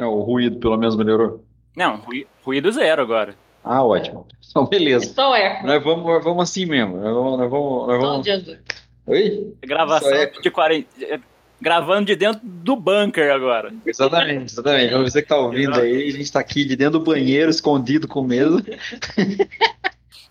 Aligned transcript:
É, 0.00 0.06
o 0.06 0.20
ruído 0.20 0.58
pelo 0.58 0.78
menos 0.78 0.96
melhorou. 0.96 1.44
Não, 1.76 2.02
ruído 2.42 2.72
zero 2.72 3.02
agora. 3.02 3.34
Ah, 3.62 3.84
ótimo. 3.84 4.26
Então, 4.48 4.66
beleza. 4.66 5.12
Só 5.12 5.36
eco. 5.36 5.66
Nós 5.66 5.84
vamos, 5.84 6.06
nós 6.06 6.24
vamos 6.24 6.42
assim 6.42 6.64
mesmo. 6.64 6.96
Nós 6.96 7.12
vamos. 7.12 7.38
Nós 7.38 7.50
vamos, 7.50 7.86
nós 7.86 8.00
Só 8.00 8.10
vamos... 8.10 8.58
Oi? 9.06 9.54
Gravação 9.60 10.14
eco. 10.14 10.40
de 10.40 10.50
40. 10.50 10.88
Gravando 11.60 12.06
de 12.06 12.16
dentro 12.16 12.40
do 12.42 12.74
bunker 12.74 13.30
agora. 13.30 13.70
Exatamente, 13.84 14.52
exatamente. 14.52 14.88
Pra 14.88 15.02
você 15.02 15.20
que 15.20 15.28
tá 15.28 15.36
ouvindo 15.36 15.78
aí, 15.78 16.08
a 16.08 16.12
gente 16.12 16.32
tá 16.32 16.40
aqui 16.40 16.64
de 16.64 16.74
dentro 16.74 16.98
do 16.98 17.04
banheiro, 17.04 17.50
escondido 17.50 18.08
com 18.08 18.22
medo. 18.22 18.64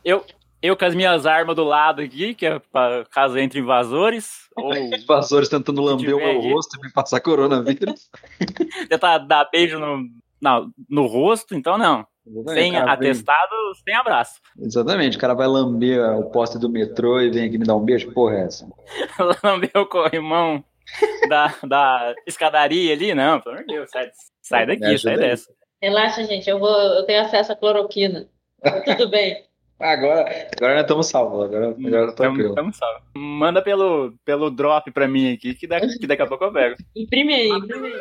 Eu, 0.04 0.26
eu 0.62 0.76
com 0.76 0.86
as 0.86 0.96
minhas 0.96 1.26
armas 1.26 1.56
do 1.56 1.64
lado 1.64 2.02
aqui, 2.02 2.34
que 2.34 2.46
é 2.46 2.60
pra 2.60 3.06
caso 3.12 3.38
entre 3.38 3.60
invasores, 3.60 4.48
ou 4.56 4.70
Os 4.96 5.06
vasouros 5.06 5.50
tentando 5.50 5.82
lamber 5.82 6.16
o 6.16 6.20
meu 6.20 6.42
rosto 6.42 6.78
e 6.78 6.82
me 6.86 6.92
passar 6.92 7.20
coronavírus. 7.22 8.10
tentar 8.90 9.20
dar 9.20 9.50
beijo 9.52 9.80
no, 9.80 10.04
não, 10.42 10.70
no 10.90 11.06
rosto, 11.08 11.56
então 11.56 11.78
não. 11.78 12.06
Exatamente, 12.28 12.62
Sem 12.62 12.70
o 12.70 12.74
cara 12.74 12.86
vem- 12.86 12.94
atestado, 13.10 13.56
sem 13.84 13.96
abraço. 13.96 14.40
Exatamente, 14.60 15.18
o 15.18 15.20
cara 15.20 15.34
vai 15.34 15.48
lamber 15.48 16.00
o 16.20 16.30
poste 16.30 16.60
do 16.60 16.70
metrô 16.70 17.20
e 17.20 17.32
vem 17.32 17.48
aqui 17.48 17.58
me 17.58 17.66
dar 17.66 17.76
um 17.76 17.84
beijo. 17.84 18.12
Porra, 18.12 18.36
é 18.36 18.42
essa? 18.44 18.68
Lambeu 19.44 19.82
o 19.82 19.86
corrimão 19.88 20.64
da, 21.28 21.56
da 21.64 22.14
escadaria 22.28 22.94
ali, 22.94 23.16
não, 23.16 23.40
pelo 23.40 23.56
amor 23.56 23.66
de 23.66 23.74
Deus, 23.74 23.90
sai, 23.90 24.12
sai 24.44 24.66
daqui, 24.68 24.98
sai 25.00 25.14
aí. 25.14 25.20
dessa. 25.20 25.52
Relaxa, 25.82 26.24
gente. 26.26 26.48
Eu, 26.48 26.60
vou, 26.60 26.70
eu 26.70 27.04
tenho 27.06 27.22
acesso 27.22 27.52
à 27.52 27.56
cloroquina. 27.56 28.28
Tá 28.62 28.82
Tudo 28.82 29.10
bem. 29.10 29.44
Agora, 29.80 30.26
agora 30.58 30.74
nós 30.74 30.82
estamos 30.82 31.08
salvos, 31.08 31.46
agora, 31.46 31.70
agora 31.70 32.08
tá 32.08 32.24
Tamo, 32.24 32.36
tranquilo. 32.36 32.54
tamo 32.54 32.74
salvo. 32.74 33.00
Manda 33.16 33.62
pelo, 33.62 34.14
pelo 34.26 34.52
drop 34.52 34.92
pra 34.92 35.08
mim 35.08 35.32
aqui, 35.32 35.54
que 35.54 35.66
daqui, 35.66 35.98
que 35.98 36.06
daqui 36.06 36.22
a 36.22 36.28
pouco 36.28 36.44
eu 36.44 36.52
pego. 36.52 36.76
Imprime 36.94 37.34
aí, 37.34 37.48
imprime 37.50 37.88
aí. 37.88 38.00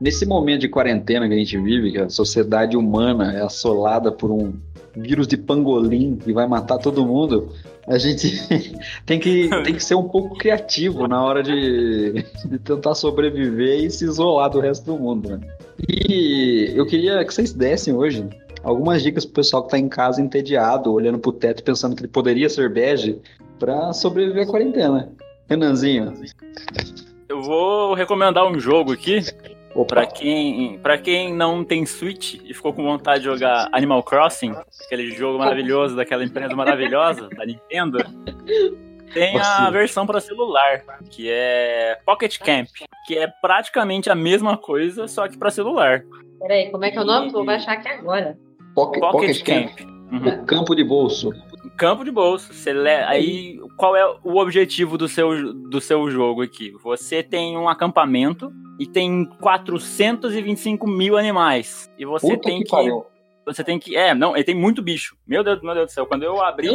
Nesse 0.00 0.24
momento 0.24 0.60
de 0.60 0.68
quarentena 0.68 1.26
que 1.26 1.34
a 1.34 1.36
gente 1.36 1.58
vive, 1.58 1.90
que 1.92 1.98
a 1.98 2.08
sociedade 2.08 2.76
humana 2.76 3.34
é 3.36 3.42
assolada 3.42 4.12
por 4.12 4.30
um 4.30 4.52
vírus 4.96 5.26
de 5.26 5.36
pangolim 5.36 6.16
que 6.16 6.32
vai 6.32 6.46
matar 6.46 6.78
todo 6.78 7.04
mundo, 7.04 7.52
a 7.90 7.98
gente 7.98 8.30
tem 9.04 9.18
que, 9.18 9.48
tem 9.64 9.74
que 9.74 9.84
ser 9.84 9.96
um 9.96 10.08
pouco 10.08 10.38
criativo 10.38 11.08
na 11.08 11.22
hora 11.22 11.42
de, 11.42 12.24
de 12.44 12.58
tentar 12.60 12.94
sobreviver 12.94 13.84
e 13.84 13.90
se 13.90 14.04
isolar 14.04 14.48
do 14.48 14.60
resto 14.60 14.86
do 14.86 14.98
mundo. 14.98 15.36
Né? 15.36 15.40
E 15.88 16.72
eu 16.74 16.86
queria 16.86 17.24
que 17.24 17.34
vocês 17.34 17.52
dessem 17.52 17.92
hoje 17.92 18.24
algumas 18.62 19.02
dicas 19.02 19.24
pro 19.24 19.34
pessoal 19.34 19.64
que 19.64 19.70
tá 19.70 19.78
em 19.78 19.88
casa 19.88 20.22
entediado, 20.22 20.92
olhando 20.92 21.18
pro 21.18 21.32
teto 21.32 21.64
pensando 21.64 21.96
que 21.96 22.02
ele 22.02 22.08
poderia 22.08 22.48
ser 22.48 22.70
bege, 22.70 23.18
pra 23.58 23.92
sobreviver 23.92 24.44
à 24.44 24.46
quarentena. 24.46 25.12
Renanzinho. 25.48 26.14
Eu 27.28 27.42
vou 27.42 27.94
recomendar 27.94 28.46
um 28.46 28.58
jogo 28.60 28.92
aqui 28.92 29.20
Opa, 29.74 29.94
Pra 29.94 30.06
quem, 30.06 30.78
pra 30.78 30.98
quem 30.98 31.32
não 31.32 31.64
tem 31.64 31.86
Switch 31.86 32.34
e 32.44 32.52
ficou 32.52 32.72
com 32.72 32.82
vontade 32.82 33.20
de 33.20 33.24
jogar 33.26 33.68
Animal 33.72 34.02
Crossing, 34.02 34.54
aquele 34.84 35.10
jogo 35.12 35.38
maravilhoso 35.38 35.94
daquela 35.94 36.24
empresa 36.24 36.54
maravilhosa, 36.56 37.28
da 37.28 37.46
Nintendo, 37.46 37.98
tem 39.14 39.38
a 39.40 39.70
versão 39.70 40.06
para 40.06 40.20
celular, 40.20 40.82
que 41.10 41.30
é 41.30 41.98
Pocket 42.04 42.38
Camp, 42.38 42.68
que 43.06 43.16
é 43.16 43.26
praticamente 43.26 44.10
a 44.10 44.14
mesma 44.14 44.56
coisa, 44.56 45.06
só 45.06 45.28
que 45.28 45.38
para 45.38 45.50
celular. 45.50 46.02
Peraí, 46.40 46.70
como 46.70 46.84
é 46.84 46.90
que 46.90 46.98
é 46.98 47.00
o 47.00 47.04
nome? 47.04 47.28
Eu 47.28 47.44
vou 47.44 47.50
achar 47.50 47.72
aqui 47.72 47.88
agora. 47.88 48.36
Pocket, 48.74 49.00
Pocket 49.00 49.42
Pocket 49.42 49.42
Camp. 49.44 49.76
Camp. 49.76 49.90
Uhum. 50.12 50.44
Campo 50.46 50.74
de 50.74 50.82
bolso. 50.82 51.32
Campo 51.76 52.04
de 52.04 52.10
bolso. 52.10 52.50
Le- 52.70 52.88
Aí, 53.04 53.60
qual 53.76 53.94
é 53.96 54.04
o 54.24 54.36
objetivo 54.38 54.96
do 54.96 55.06
seu, 55.08 55.52
do 55.52 55.80
seu 55.80 56.10
jogo 56.10 56.42
aqui? 56.42 56.72
Você 56.82 57.22
tem 57.22 57.56
um 57.58 57.68
acampamento 57.68 58.50
e 58.78 58.86
tem 58.86 59.26
425 59.40 60.86
mil 60.86 61.16
animais. 61.16 61.90
E 61.98 62.04
você 62.04 62.28
Puta 62.36 62.48
tem 62.48 62.58
que 62.62 62.64
que. 62.64 62.74
Você 63.46 63.64
tem 63.64 63.78
que. 63.78 63.96
É, 63.96 64.14
não, 64.14 64.34
ele 64.36 64.44
tem 64.44 64.54
muito 64.54 64.82
bicho. 64.82 65.16
Meu 65.26 65.42
Deus, 65.42 65.60
meu 65.62 65.74
Deus 65.74 65.86
do 65.86 65.92
céu. 65.92 66.06
Quando 66.06 66.22
eu 66.22 66.42
abri. 66.42 66.68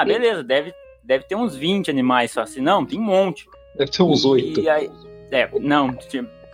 Ah, 0.00 0.04
beleza, 0.04 0.42
deve, 0.42 0.72
deve 1.02 1.24
ter 1.24 1.34
uns 1.34 1.56
20 1.56 1.90
animais 1.90 2.30
só. 2.30 2.42
Assim, 2.42 2.60
não, 2.60 2.84
tem 2.84 2.98
um 2.98 3.02
monte. 3.02 3.46
Deve 3.76 3.90
ter 3.90 4.02
uns 4.02 4.24
oito. 4.24 4.60
E 4.60 4.68
aí, 4.68 4.90
é, 5.30 5.48
não, 5.60 5.96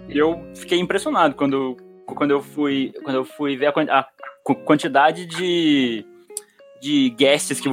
eu 0.08 0.41
fiquei 0.54 0.78
impressionado 0.78 1.34
quando, 1.34 1.76
quando 2.06 2.30
eu 2.30 2.41
fui. 2.42 2.92
Quando 3.03 3.16
eu 3.16 3.24
fui 3.24 3.56
ver 3.56 3.66
a, 3.66 3.98
a 4.00 4.06
qu- 4.44 4.54
quantidade 4.64 5.26
de. 5.26 6.04
De 6.81 7.11
guests 7.11 7.61
que, 7.61 7.69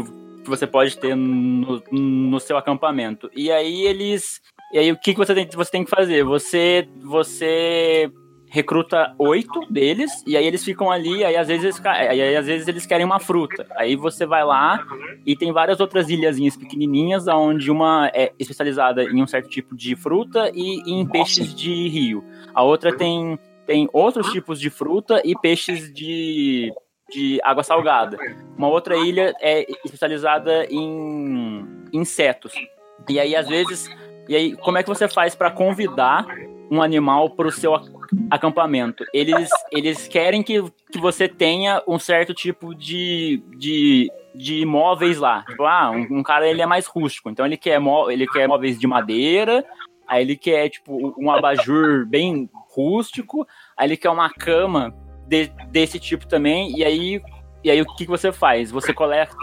você 0.45 0.67
pode 0.67 0.97
ter 0.97 1.15
no, 1.15 1.81
no 1.91 2.39
seu 2.39 2.55
acampamento. 2.55 3.29
E 3.35 3.51
aí 3.51 3.81
eles. 3.81 4.41
E 4.71 4.77
aí 4.77 4.91
o 4.91 4.97
que, 4.97 5.13
que 5.13 5.17
você, 5.17 5.33
tem, 5.33 5.49
você 5.51 5.71
tem 5.71 5.83
que 5.83 5.89
fazer? 5.89 6.23
Você. 6.23 6.87
Você 7.03 8.11
recruta 8.55 9.13
oito 9.19 9.59
deles, 9.69 10.23
e 10.25 10.37
aí 10.37 10.45
eles 10.45 10.63
ficam 10.63 10.89
ali, 10.89 11.25
aí 11.25 11.35
às 11.35 11.49
vezes 11.49 11.63
eles, 11.63 11.85
aí, 11.85 12.35
às 12.37 12.45
vezes 12.45 12.65
eles 12.67 12.85
querem 12.85 13.05
uma 13.05 13.19
fruta. 13.19 13.67
Aí 13.75 13.97
você 13.97 14.25
vai 14.25 14.45
lá 14.45 14.81
e 15.25 15.35
tem 15.35 15.51
várias 15.51 15.81
outras 15.81 16.09
ilhazinhas 16.09 16.55
pequenininhas, 16.55 17.27
onde 17.27 17.69
uma 17.69 18.09
é 18.13 18.31
especializada 18.39 19.03
em 19.03 19.21
um 19.21 19.27
certo 19.27 19.49
tipo 19.49 19.75
de 19.75 19.93
fruta 19.97 20.49
e 20.53 20.89
em 20.89 21.05
peixes 21.05 21.53
de 21.53 21.89
rio. 21.89 22.23
A 22.53 22.63
outra 22.63 22.95
tem, 22.95 23.37
tem 23.65 23.89
outros 23.91 24.31
tipos 24.31 24.57
de 24.57 24.69
fruta 24.69 25.21
e 25.25 25.37
peixes 25.37 25.93
de, 25.93 26.71
de 27.11 27.39
água 27.43 27.63
salgada. 27.63 28.17
Uma 28.57 28.67
outra 28.67 28.95
ilha 28.97 29.33
é 29.39 29.65
especializada 29.83 30.65
em 30.69 31.65
insetos. 31.93 32.53
E 33.07 33.19
aí, 33.19 33.35
às 33.35 33.47
vezes, 33.47 33.89
e 34.27 34.35
aí, 34.35 34.55
como 34.57 34.77
é 34.77 34.83
que 34.83 34.89
você 34.89 35.07
faz 35.07 35.35
para 35.35 35.51
convidar 35.51 36.25
um 36.71 36.81
animal 36.81 37.29
para 37.29 37.47
o 37.47 37.51
seu 37.51 37.75
ac- 37.75 37.91
acampamento? 38.31 39.05
Eles, 39.13 39.49
eles 39.71 40.07
querem 40.07 40.41
que, 40.41 40.63
que 40.91 40.97
você 40.97 41.27
tenha 41.27 41.83
um 41.87 41.99
certo 41.99 42.33
tipo 42.33 42.73
de, 42.73 43.43
de, 43.57 44.11
de 44.33 44.65
móveis 44.65 45.19
lá. 45.19 45.43
Tipo, 45.47 45.63
ah, 45.63 45.91
um, 45.91 46.19
um 46.19 46.23
cara 46.23 46.47
ele 46.47 46.61
é 46.61 46.65
mais 46.65 46.87
rústico, 46.87 47.29
então 47.29 47.45
ele 47.45 47.57
quer, 47.57 47.79
ele 48.09 48.25
quer 48.27 48.47
móveis 48.47 48.79
de 48.79 48.87
madeira, 48.87 49.63
aí 50.07 50.23
ele 50.23 50.35
quer 50.35 50.69
tipo 50.69 51.13
um 51.19 51.29
abajur 51.29 52.05
bem 52.07 52.49
rústico, 52.75 53.47
aí 53.77 53.87
ele 53.87 53.97
quer 53.97 54.09
uma 54.09 54.29
cama 54.29 54.93
de- 55.27 55.51
desse 55.69 55.99
tipo 55.99 56.27
também, 56.27 56.77
e 56.77 56.83
aí, 56.83 57.21
e 57.63 57.71
aí 57.71 57.81
o 57.81 57.85
que, 57.85 58.05
que 58.05 58.11
você 58.11 58.31
faz? 58.31 58.71
Você 58.71 58.93
coleta 58.93 59.35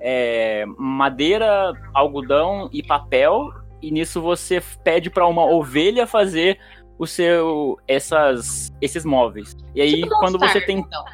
é, 0.00 0.64
madeira, 0.78 1.72
algodão 1.94 2.68
e 2.72 2.82
papel, 2.82 3.50
e 3.82 3.90
nisso 3.90 4.20
você 4.20 4.62
pede 4.84 5.10
para 5.10 5.26
uma 5.26 5.44
ovelha 5.44 6.06
fazer 6.06 6.58
o 6.98 7.06
seu 7.06 7.78
essas 7.88 8.70
esses 8.80 9.04
móveis. 9.04 9.56
E 9.74 9.80
aí 9.80 10.02
Tipo 10.02 10.18
quando 10.18 10.38
Don't 10.38 10.52
você 10.52 10.60
tem 10.60 10.78
então. 10.78 11.04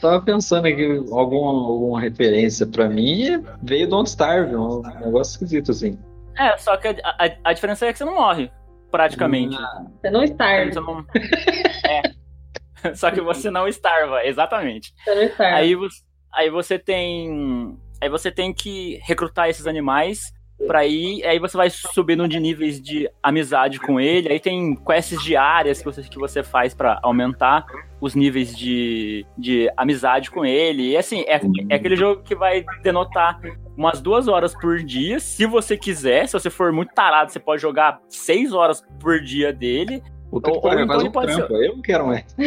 Tava 0.00 0.22
pensando 0.22 0.66
aqui, 0.68 0.84
alguma, 1.10 1.50
alguma 1.50 2.00
referência 2.00 2.64
pra 2.64 2.88
mim 2.88 3.42
veio 3.60 3.88
Don't 3.88 4.08
Starve, 4.08 4.54
um 4.54 4.80
negócio 5.00 5.32
esquisito 5.32 5.72
assim. 5.72 5.98
é, 6.36 6.56
só 6.58 6.76
que 6.76 6.86
a, 6.86 6.94
a, 7.04 7.30
a 7.50 7.52
diferença 7.52 7.86
é 7.86 7.92
que 7.92 7.98
você 7.98 8.04
não 8.04 8.14
morre 8.14 8.48
praticamente. 8.92 9.56
Você 10.00 10.10
não 10.10 10.22
starve. 10.22 10.72
Você 10.72 10.80
não 10.80 11.04
é. 11.84 12.02
Só 12.94 13.10
que 13.10 13.20
você 13.20 13.50
não 13.50 13.68
starva, 13.68 14.24
exatamente. 14.24 14.92
Aí 15.54 15.74
você, 15.74 16.02
aí 16.32 16.50
você 16.50 16.78
tem. 16.78 17.78
Aí 18.00 18.08
você 18.08 18.30
tem 18.30 18.52
que 18.52 19.00
recrutar 19.02 19.48
esses 19.48 19.66
animais 19.66 20.32
pra 20.66 20.86
ir. 20.86 21.24
Aí 21.24 21.38
você 21.38 21.56
vai 21.56 21.70
subindo 21.70 22.26
de 22.28 22.40
níveis 22.40 22.80
de 22.80 23.10
amizade 23.22 23.78
com 23.78 24.00
ele. 24.00 24.32
Aí 24.32 24.40
tem 24.40 24.74
quests 24.74 25.22
diárias 25.22 25.78
que 25.78 25.84
você, 25.84 26.02
que 26.02 26.18
você 26.18 26.42
faz 26.42 26.74
pra 26.74 26.98
aumentar 27.02 27.66
os 28.00 28.14
níveis 28.14 28.56
de, 28.56 29.26
de 29.36 29.70
amizade 29.76 30.30
com 30.30 30.44
ele. 30.44 30.90
E 30.90 30.96
assim, 30.96 31.20
é, 31.26 31.40
é 31.68 31.74
aquele 31.74 31.96
jogo 31.96 32.22
que 32.22 32.34
vai 32.34 32.64
denotar 32.82 33.40
umas 33.76 34.00
duas 34.00 34.26
horas 34.28 34.54
por 34.54 34.78
dia. 34.82 35.20
Se 35.20 35.46
você 35.46 35.76
quiser, 35.76 36.26
se 36.26 36.32
você 36.32 36.50
for 36.50 36.72
muito 36.72 36.92
tarado, 36.92 37.30
você 37.30 37.38
pode 37.38 37.62
jogar 37.62 38.00
seis 38.08 38.52
horas 38.52 38.82
por 39.00 39.20
dia 39.20 39.52
dele. 39.52 40.02
Puta 40.30 40.50
que 40.50 40.56
Ou- 40.56 40.62
ou 40.64 40.70
faz 40.70 40.80
então 40.82 40.98
um 41.06 41.10
pode 41.12 41.34
trampo. 41.34 41.54
Eu 41.56 41.74
não 41.76 41.82
quero 41.82 42.06
mais. 42.06 42.24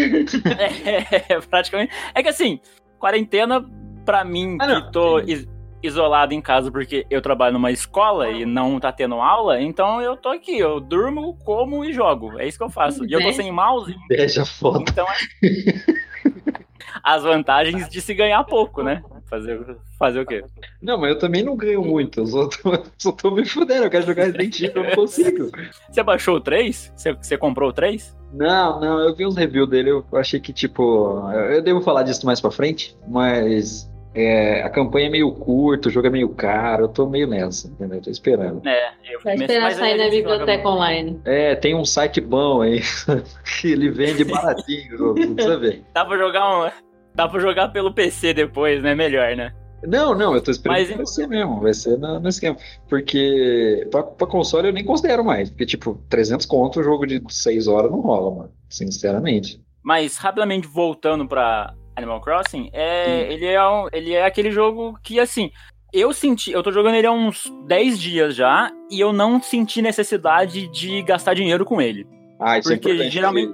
É, 1.30 1.39
praticamente. 1.50 1.92
É 2.13 2.22
que 2.22 2.30
assim, 2.30 2.60
quarentena, 3.00 3.66
pra 4.06 4.24
mim, 4.24 4.57
Ah, 4.60 4.68
não. 4.68 4.81
que 4.86 4.92
tô 4.92 5.19
is- 5.19 5.48
isolado 5.83 6.31
em 6.33 6.42
casa 6.42 6.72
porque 6.72 7.07
eu 7.10 7.22
trabalho 7.24 7.54
numa 7.54 7.72
escola 7.72 8.30
e 8.30 8.45
não 8.45 8.80
tá 8.80 8.92
tendo 8.92 9.16
aula, 9.16 9.60
então 9.60 10.00
eu 10.00 10.16
tô 10.16 10.30
aqui, 10.30 10.60
eu 10.60 10.80
durmo, 10.80 11.36
como 11.44 11.83
e 11.83 11.92
jogo. 11.92 12.39
É 12.39 12.48
isso 12.48 12.57
que 12.60 12.63
eu 12.63 12.69
faço. 12.69 13.04
E 13.06 13.12
eu 13.13 13.19
tô 13.19 13.28
Né? 13.28 13.33
sem 13.33 13.51
mouse, 13.51 13.95
Beija 14.07 14.45
foda. 14.45 14.84
então 14.88 15.06
é- 15.07 15.42
as 17.04 17.24
vantagens 17.24 17.89
de 17.89 18.00
se 18.01 18.13
ganhar 18.13 18.44
pouco, 18.44 18.84
né? 18.84 19.01
Fazer, 19.31 19.78
fazer 19.98 20.19
o 20.19 20.25
quê? 20.25 20.44
Não, 20.81 20.98
mas 20.98 21.12
eu 21.12 21.18
também 21.18 21.42
não 21.42 21.56
ganho 21.56 21.81
muito. 21.81 22.19
Eu 22.19 22.28
só 22.28 22.48
tô, 22.50 22.83
só 23.00 23.12
tô 23.13 23.31
me 23.31 23.45
fudendo. 23.45 23.86
Eu 23.86 23.89
quero 23.89 24.06
jogar 24.06 24.25
Resident 24.25 24.60
Evil, 24.60 24.83
eu 24.83 24.89
não 24.89 24.95
consigo. 24.95 25.50
Você 25.89 26.04
baixou 26.04 26.36
o 26.36 26.42
3? 26.42 26.92
Você, 26.94 27.13
você 27.13 27.38
comprou 27.38 27.69
o 27.69 27.74
3? 27.74 28.13
Não, 28.33 28.80
não, 28.81 29.00
eu 29.00 29.16
vi 29.16 29.25
uns 29.25 29.38
reviews 29.38 29.69
dele, 29.69 29.89
eu 29.92 30.06
achei 30.13 30.38
que, 30.39 30.51
tipo, 30.51 31.22
eu 31.50 31.62
devo 31.62 31.80
falar 31.81 32.04
disso 32.04 32.25
mais 32.25 32.39
pra 32.42 32.51
frente, 32.51 32.98
mas 33.07 33.89
é, 34.16 34.62
a 34.63 34.69
campanha 34.69 35.07
é 35.07 35.10
meio 35.10 35.31
curta, 35.34 35.88
o 35.89 35.92
jogo 35.92 36.07
é 36.07 36.10
meio 36.10 36.30
caro, 36.30 36.84
eu 36.86 36.88
tô 36.89 37.07
meio 37.07 37.27
nessa, 37.27 37.68
entendeu? 37.68 38.01
Tô 38.01 38.10
esperando. 38.10 38.62
É, 38.68 38.92
eu 39.13 39.19
Vai 39.22 39.34
mas- 39.38 39.42
esperar 39.50 39.72
sair 39.74 39.94
a 39.94 39.98
na 39.98 40.04
gente 40.10 40.24
joga 40.24 40.34
biblioteca 40.39 40.69
online. 40.69 41.22
É, 41.25 41.56
tem 41.56 41.74
um 41.75 41.84
site 41.86 42.19
bom 42.22 42.62
aí 42.62 42.81
que 43.62 43.72
ele 43.72 43.89
vende 43.89 44.24
baratinho 44.25 44.94
o 44.95 44.98
jogo, 44.98 45.19
não 45.19 45.36
precisa 45.36 45.57
ver. 45.57 45.84
Dá 45.94 46.04
pra 46.06 46.18
jogar 46.18 46.66
um. 46.68 46.72
Dá 47.16 47.28
pra 47.28 47.40
jogar 47.40 47.69
pelo 47.69 47.94
PC 47.94 48.34
depois, 48.34 48.81
né? 48.81 48.96
Melhor, 48.96 49.36
né? 49.36 49.54
Não, 49.84 50.13
não, 50.16 50.36
eu 50.36 50.42
tô 50.44 50.52
esperando 50.52 50.78
Mas- 50.78 50.90
que 50.90 50.96
vai 50.96 51.06
ser 51.08 51.28
mesmo, 51.28 51.60
vai 51.60 51.74
ser 51.74 51.98
no, 51.98 52.19
no 52.19 52.30
esquema. 52.30 52.56
Porque 52.88 53.88
pra, 53.90 54.04
pra 54.04 54.28
console 54.28 54.68
eu 54.68 54.74
nem 54.74 54.86
considero 54.86 55.24
mais, 55.25 55.50
porque 55.50 55.66
tipo, 55.66 55.96
300 56.10 56.46
conto 56.46 56.80
o 56.80 56.84
jogo 56.84 57.06
de 57.08 57.22
6 57.30 57.68
horas 57.68 57.90
não 57.92 58.00
rola, 58.02 58.36
mano, 58.36 58.52
sinceramente. 58.69 59.60
Mas 59.84 60.18
rapidamente 60.18 60.68
voltando 60.68 61.28
pra 61.28 61.74
Animal 61.96 62.22
Crossing, 62.22 62.69
é, 62.74 63.34
ele, 63.34 63.46
é 63.48 63.68
um- 63.68 63.88
ele 63.92 64.13
é 64.13 64.24
aquele 64.24 64.52
jogo 64.52 64.98
que, 65.04 65.19
assim, 65.19 65.50
eu 65.92 66.13
senti. 66.13 66.52
Eu 66.52 66.62
tô 66.62 66.72
jogando 66.72 66.96
ele 66.96 67.08
há 67.08 67.12
uns 67.12 67.52
10 67.68 68.00
dias 68.00 68.36
já 68.36 68.69
e 68.92 69.00
eu 69.00 69.12
não 69.12 69.42
senti 69.42 69.81
necessidade 69.81 70.68
de 70.68 71.02
gastar 71.02 71.34
dinheiro 71.34 71.66
com 71.66 71.81
ele. 71.81 72.06
Ah, 72.40 72.58
isso 72.60 72.72
é 72.72 72.75
Porque 72.75 72.90
importante. 72.92 73.12
geralmente- 73.13 73.54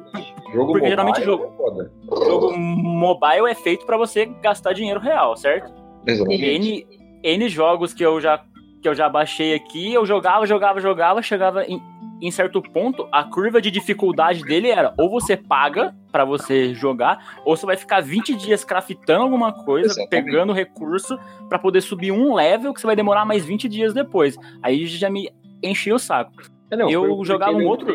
jogo 0.53 0.71
porque 0.73 0.87
geralmente 0.89 1.25
mobile 1.25 1.25
jogo- 1.25 1.91
é 2.11 2.25
jogo 2.25 2.57
mobile 2.57 3.49
é 3.49 3.55
feito 3.55 3.85
pra 3.85 3.97
você 3.97 4.25
gastar 4.25 4.73
dinheiro 4.73 4.99
real, 4.99 5.35
certo? 5.35 5.71
Exatamente. 6.05 6.43
N, 6.45 6.87
N 7.23 7.49
jogos 7.49 7.93
que 7.93 8.03
eu 8.05 8.19
já 8.21 8.41
que 8.81 8.87
eu 8.87 8.93
já 8.93 9.09
baixei 9.09 9.55
aqui, 9.55 9.91
eu 9.93 10.05
jogava, 10.05 10.45
jogava, 10.45 10.79
jogava, 10.79 11.21
chegava 11.23 11.65
em, 11.65 11.81
em 12.21 12.29
certo 12.29 12.61
ponto, 12.61 13.07
a 13.11 13.23
curva 13.23 13.59
de 13.59 13.71
dificuldade 13.71 14.43
dele 14.43 14.69
era 14.69 14.93
ou 14.99 15.09
você 15.09 15.35
paga 15.35 15.95
pra 16.11 16.23
você 16.23 16.75
jogar, 16.75 17.39
ou 17.43 17.57
você 17.57 17.65
vai 17.65 17.75
ficar 17.75 18.01
20 18.03 18.35
dias 18.35 18.63
craftando 18.63 19.23
alguma 19.23 19.51
coisa, 19.51 19.87
Exatamente. 19.87 20.09
pegando 20.09 20.53
recurso 20.53 21.17
pra 21.49 21.57
poder 21.57 21.81
subir 21.81 22.11
um 22.11 22.35
level 22.35 22.71
que 22.71 22.79
você 22.79 22.85
vai 22.87 22.95
demorar 22.95 23.25
mais 23.25 23.43
20 23.43 23.67
dias 23.67 23.93
depois. 23.95 24.37
Aí 24.61 24.85
já 24.85 25.09
me 25.09 25.27
enchia 25.63 25.95
o 25.95 25.99
saco. 25.99 26.31
É, 26.69 26.75
não, 26.75 26.89
eu 26.89 27.23
jogava 27.23 27.53
um 27.53 27.61
eu 27.61 27.67
outro- 27.67 27.93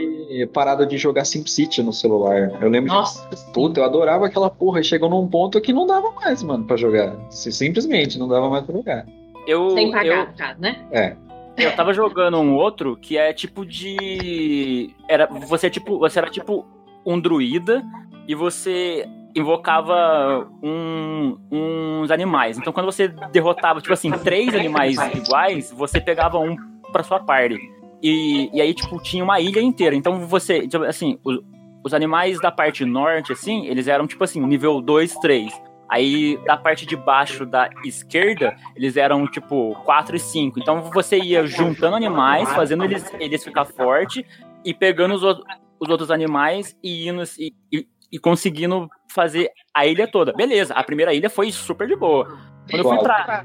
Parado 0.53 0.87
de 0.87 0.97
jogar 0.97 1.25
SimCity 1.25 1.83
no 1.83 1.93
celular. 1.93 2.53
Eu 2.61 2.69
lembro 2.71 2.89
de 2.91 2.97
Nossa, 2.97 3.29
Puta, 3.53 3.81
eu 3.81 3.85
adorava 3.85 4.27
aquela 4.27 4.49
porra 4.49 4.81
e 4.81 4.85
chegou 4.85 5.11
num 5.11 5.29
ponto 5.29 5.61
que 5.61 5.73
não 5.73 5.87
dava 5.87 6.11
mais, 6.13 6.43
mano, 6.43 6.65
pra 6.65 6.77
jogar. 6.77 7.15
Si- 7.31 7.53
Simplesmente 7.53 8.19
não 8.19 8.27
dava 8.29 8.49
mais 8.49 8.65
pra 8.65 8.75
jogar. 8.75 9.07
Eu, 9.47 9.71
sem 9.71 9.87
eu, 9.87 9.93
pagar, 9.93 10.33
caso, 10.35 10.61
né? 10.61 10.85
É. 10.91 11.17
Eu 11.59 11.77
tava 11.77 11.93
jogando 11.93 12.39
um 12.39 12.55
outro 12.57 12.97
que 12.97 13.19
é 13.19 13.33
tipo 13.35 13.67
de. 13.67 14.91
Era, 15.07 15.27
você, 15.27 15.67
é 15.67 15.71
tipo, 15.71 15.99
você 15.99 16.19
era 16.19 16.31
tipo 16.31 16.65
um 17.05 17.21
druida 17.21 17.83
e 18.27 18.35
você 18.35 19.07
invocava 19.37 20.49
um- 20.63 21.37
uns 21.51 22.11
animais. 22.11 22.57
Então 22.57 22.73
quando 22.73 22.87
você 22.87 23.09
derrotava, 23.09 23.81
tipo 23.81 23.93
assim, 23.93 24.11
três 24.11 24.55
animais 24.55 24.97
iguais, 25.15 25.71
você 25.71 26.01
pegava 26.01 26.39
um 26.39 26.57
pra 26.91 27.03
sua 27.03 27.21
party. 27.21 27.59
E, 28.03 28.51
e 28.53 28.61
aí, 28.61 28.75
tipo, 28.75 29.01
tinha 29.01 29.23
uma 29.23 29.41
ilha 29.41 29.61
inteira. 29.61 29.95
Então 29.95 30.27
você, 30.27 30.67
tipo, 30.67 30.85
assim, 30.85 31.19
os, 31.25 31.39
os 31.85 31.95
animais 31.95 32.41
da 32.41 32.51
parte 32.51 32.85
norte, 32.85 33.33
assim, 33.33 33.67
eles 33.67 33.87
eram 33.89 34.07
tipo 34.07 34.23
assim, 34.25 34.41
nível 34.45 34.81
2, 34.81 35.15
3. 35.17 35.53
Aí 35.89 36.39
da 36.47 36.57
parte 36.57 36.87
de 36.87 36.97
baixo 36.97 37.45
da 37.45 37.69
esquerda, 37.85 38.57
eles 38.75 38.97
eram 38.97 39.27
tipo 39.27 39.75
4 39.85 40.17
e 40.17 40.19
5. 40.19 40.59
Então 40.59 40.83
você 40.91 41.19
ia 41.19 41.47
juntando 41.47 41.95
animais, 41.97 42.49
fazendo 42.55 42.83
eles, 42.85 43.13
eles 43.21 43.45
ficar 43.45 43.67
forte 43.67 44.25
e 44.65 44.73
pegando 44.73 45.15
os, 45.15 45.23
outros- 45.23 45.47
os 45.79 45.89
outros 45.91 46.11
animais 46.11 46.75
e 46.83 47.09
indo 47.09 47.23
e, 47.39 47.53
e- 47.71 47.87
e 48.11 48.19
conseguindo 48.19 48.89
fazer 49.09 49.51
a 49.75 49.87
ilha 49.87 50.07
toda. 50.11 50.33
Beleza, 50.33 50.73
a 50.75 50.83
primeira 50.83 51.13
ilha 51.15 51.29
foi 51.29 51.53
super 51.53 51.87
de 51.87 51.95
boa. 51.97 52.25
Quando 52.71 52.79
eu 52.79 52.85
fui 52.89 52.99
pra, 53.03 53.45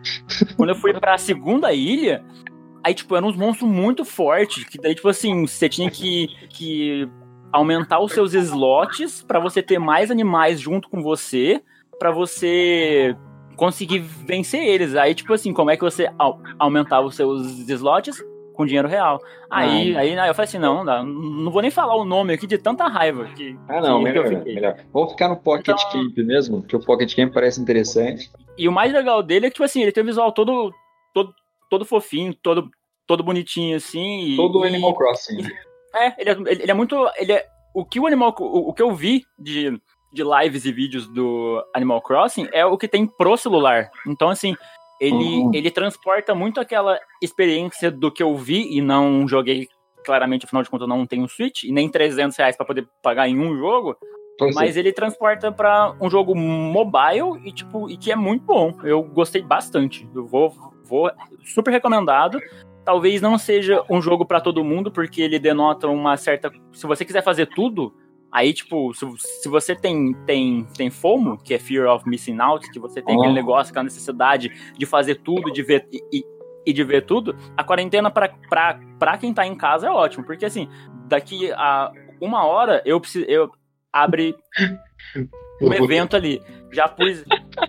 quando 0.56 0.69
eu 0.69 0.75
fui 0.75 0.94
pra 0.94 1.18
segunda 1.18 1.74
ilha, 1.74 2.24
aí, 2.88 2.94
tipo, 2.94 3.16
eram 3.16 3.28
uns 3.28 3.36
monstros 3.36 3.69
muito 3.69 4.04
fortes, 4.06 4.63
que 4.63 4.78
daí, 4.78 4.95
tipo 4.95 5.07
assim, 5.10 5.45
você 5.45 5.68
tinha 5.69 5.89
que, 5.92 6.28
que 6.50 7.07
aumentar 7.51 8.00
os 8.00 8.12
seus 8.12 8.34
slots 8.34 9.24
pra 9.24 9.39
você 9.39 9.62
ter 9.62 9.80
mais 9.80 10.10
animais 10.12 10.60
junto 10.60 10.89
com 10.89 11.01
você, 11.01 11.62
pra 12.00 12.12
você 12.12 13.16
conseguir 13.56 14.00
vencer 14.00 14.62
eles. 14.63 14.95
Aí, 14.95 15.16
tipo 15.16 15.34
assim, 15.34 15.54
como 15.54 15.72
é 15.72 15.75
que 15.78 15.84
você 15.84 16.10
au- 16.18 16.39
aumentava 16.60 17.07
os 17.07 17.16
seus 17.16 17.45
slots? 17.69 18.24
Com 18.54 18.66
dinheiro 18.66 18.88
real. 18.88 19.19
Aí, 19.51 19.95
Ah. 19.95 20.00
aí, 20.00 20.18
aí 20.19 20.30
eu 20.30 20.33
falei 20.33 20.48
assim, 20.48 20.57
não, 20.57 20.78
não, 20.78 20.86
dá, 20.86 21.04
não 21.04 21.51
vou 21.51 21.62
nem 21.62 21.69
falar 21.69 21.95
o 21.95 22.04
nome 22.04 22.33
aqui 22.33 22.48
de 22.48 22.57
tanta 22.57 22.88
raiva 22.88 23.25
que, 23.36 23.56
Ah, 23.69 23.80
não, 23.81 24.04
que- 24.04 24.12
que 24.12 24.18
eu 24.18 24.24
melhor, 24.24 24.40
fiquei. 24.40 24.56
melhor. 24.56 24.75
Vou 24.92 25.07
ficar 25.10 25.28
no 25.30 25.38
Pocket 25.38 25.68
Então- 25.80 25.92
Camp 25.92 26.18
mesmo, 26.25 26.62
porque 26.62 26.75
o 26.75 26.80
Pocket 26.83 27.16
Camp 27.16 27.31
parece 27.33 27.62
interessante. 27.62 28.31
E 28.57 28.68
o 28.68 28.72
mais 28.72 28.92
legal 28.92 29.22
dele 29.22 29.45
é 29.45 29.50
que, 29.50 29.54
tipo 29.56 29.63
assim, 29.63 29.83
ele 29.83 29.92
tem 29.92 30.01
um 30.04 30.07
visual 30.07 30.31
todo, 30.31 30.74
todo, 31.13 31.31
todo 31.69 31.86
fofinho, 31.86 32.33
todo, 32.33 32.68
todo 33.07 33.24
bonitinho, 33.24 33.75
assim. 33.77 34.33
E, 34.33 34.36
Todo 34.36 34.63
e- 34.65 34.68
Animal 34.68 34.94
Crossing. 34.95 35.38
É, 35.95 36.21
ele 36.21 36.30
é, 36.30 36.51
ele- 36.51 36.71
é 36.71 36.74
muito. 36.74 36.95
Ele 37.18 37.31
é, 37.33 37.45
o 37.74 37.86
que 37.86 38.00
o 38.00 38.06
Animal. 38.06 38.36
O, 38.39 38.69
o 38.69 38.74
que 38.74 38.81
eu 38.81 38.94
vi 38.94 39.24
de, 39.39 39.71
de 40.13 40.24
lives 40.24 40.65
e 40.65 40.71
vídeos 40.71 41.07
do 41.07 41.63
Animal 41.74 42.01
Crossing 42.01 42.48
é 42.51 42.65
o 42.65 42.77
que 42.77 42.88
tem 42.88 43.06
pro 43.07 43.38
celular. 43.38 43.89
Então, 44.06 44.30
assim, 44.30 44.56
ele, 45.00 45.15
Uhum. 45.15 45.51
ele 45.54 45.71
transporta 45.71 46.36
muito 46.36 46.59
aquela 46.59 47.00
experiência 47.21 47.89
do 47.89 48.12
que 48.12 48.21
eu 48.21 48.36
vi 48.36 48.77
e 48.77 48.81
não 48.81 49.27
joguei. 49.27 49.68
Claramente, 50.06 50.45
afinal 50.45 50.63
de 50.63 50.69
contas, 50.69 50.88
eu 50.88 50.95
não 50.95 51.06
tenho 51.06 51.27
Switch 51.27 51.63
e 51.63 51.71
nem 51.71 51.89
300 51.89 52.38
reais 52.38 52.56
pra 52.56 52.65
poder 52.65 52.88
pagar 53.04 53.27
em 53.27 53.38
um 53.39 53.57
jogo. 53.57 53.95
Pois 54.39 54.56
é. 54.56 54.59
Mas 54.59 54.77
ele 54.77 54.94
transporta 54.94 55.51
pra 55.51 55.95
um 56.00 56.09
jogo 56.09 56.33
mobile 56.36 57.42
e, 57.44 57.51
tipo, 57.51 57.89
e 57.89 57.98
que 57.98 58.12
é 58.12 58.15
muito 58.15 58.45
bom. 58.45 58.74
Eu 58.83 59.01
gostei 59.04 59.42
bastante. 59.42 60.07
Eu 60.15 60.25
vou, 60.25 60.54
vou 60.86 61.12
super 61.44 61.71
recomendado. 61.71 62.39
Talvez 62.88 63.22
não 63.22 63.38
seja 63.38 63.84
um 63.89 64.01
jogo 64.01 64.25
pra 64.25 64.39
todo 64.39 64.63
mundo, 64.63 64.89
porque 64.89 65.22
ele 65.22 65.38
denota 65.38 65.89
uma 65.89 66.16
certa. 66.16 66.50
Se 66.72 66.88
você 66.88 67.04
quiser 67.04 67.22
fazer 67.22 67.48
tudo, 67.48 67.94
aí, 68.31 68.54
tipo, 68.54 68.94
se, 68.94 69.06
se 69.18 69.50
você 69.50 69.75
tem, 69.75 70.13
tem, 70.25 70.66
tem 70.78 70.89
FOMO, 70.89 71.38
que 71.38 71.54
é 71.54 71.60
Fear 71.60 71.94
of 71.94 72.07
Missing 72.07 72.39
Out, 72.39 72.72
que 72.72 72.80
você 72.80 73.01
tem 73.01 73.13
Ah. 73.13 73.19
aquele 73.19 73.34
negócio, 73.34 73.72
aquela 73.72 73.84
necessidade 73.84 74.54
de 74.78 74.86
fazer 74.86 75.16
tudo, 75.16 75.51
de 75.51 75.62
ver. 75.63 75.86
E, 75.92 76.24
e- 76.66 76.72
de 76.74 76.81
ver 76.86 77.06
tudo, 77.06 77.36
a 77.57 77.63
quarentena 77.63 78.10
pra 78.10 79.18
quem 79.19 79.33
tá 79.33 79.45
em 79.45 79.56
casa 79.56 79.88
é 79.88 79.90
ótimo, 79.92 80.25
porque 80.25 80.45
assim, 80.45 80.69
daqui 81.07 81.51
a 81.51 81.92
uma 82.22 82.45
hora 82.45 82.81
eu 82.86 83.01
preciso. 83.01 83.25
Eu 83.25 83.51
abre 83.92 84.33
um 85.62 85.74
evento 85.74 86.16
ali. 86.16 86.42
Já 86.72 86.88
pus. 86.88 87.24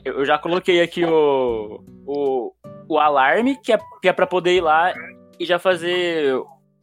Eu 0.05 0.25
já 0.25 0.39
coloquei 0.39 0.81
aqui 0.81 1.05
o, 1.05 1.81
o, 2.07 2.53
o 2.89 2.99
alarme, 2.99 3.57
que 3.63 3.73
é, 3.73 3.79
que 4.03 4.09
é 4.09 4.13
pra 4.13 4.27
poder 4.27 4.57
ir 4.57 4.61
lá 4.61 4.93
e 5.39 5.45
já 5.45 5.59
fazer 5.59 6.35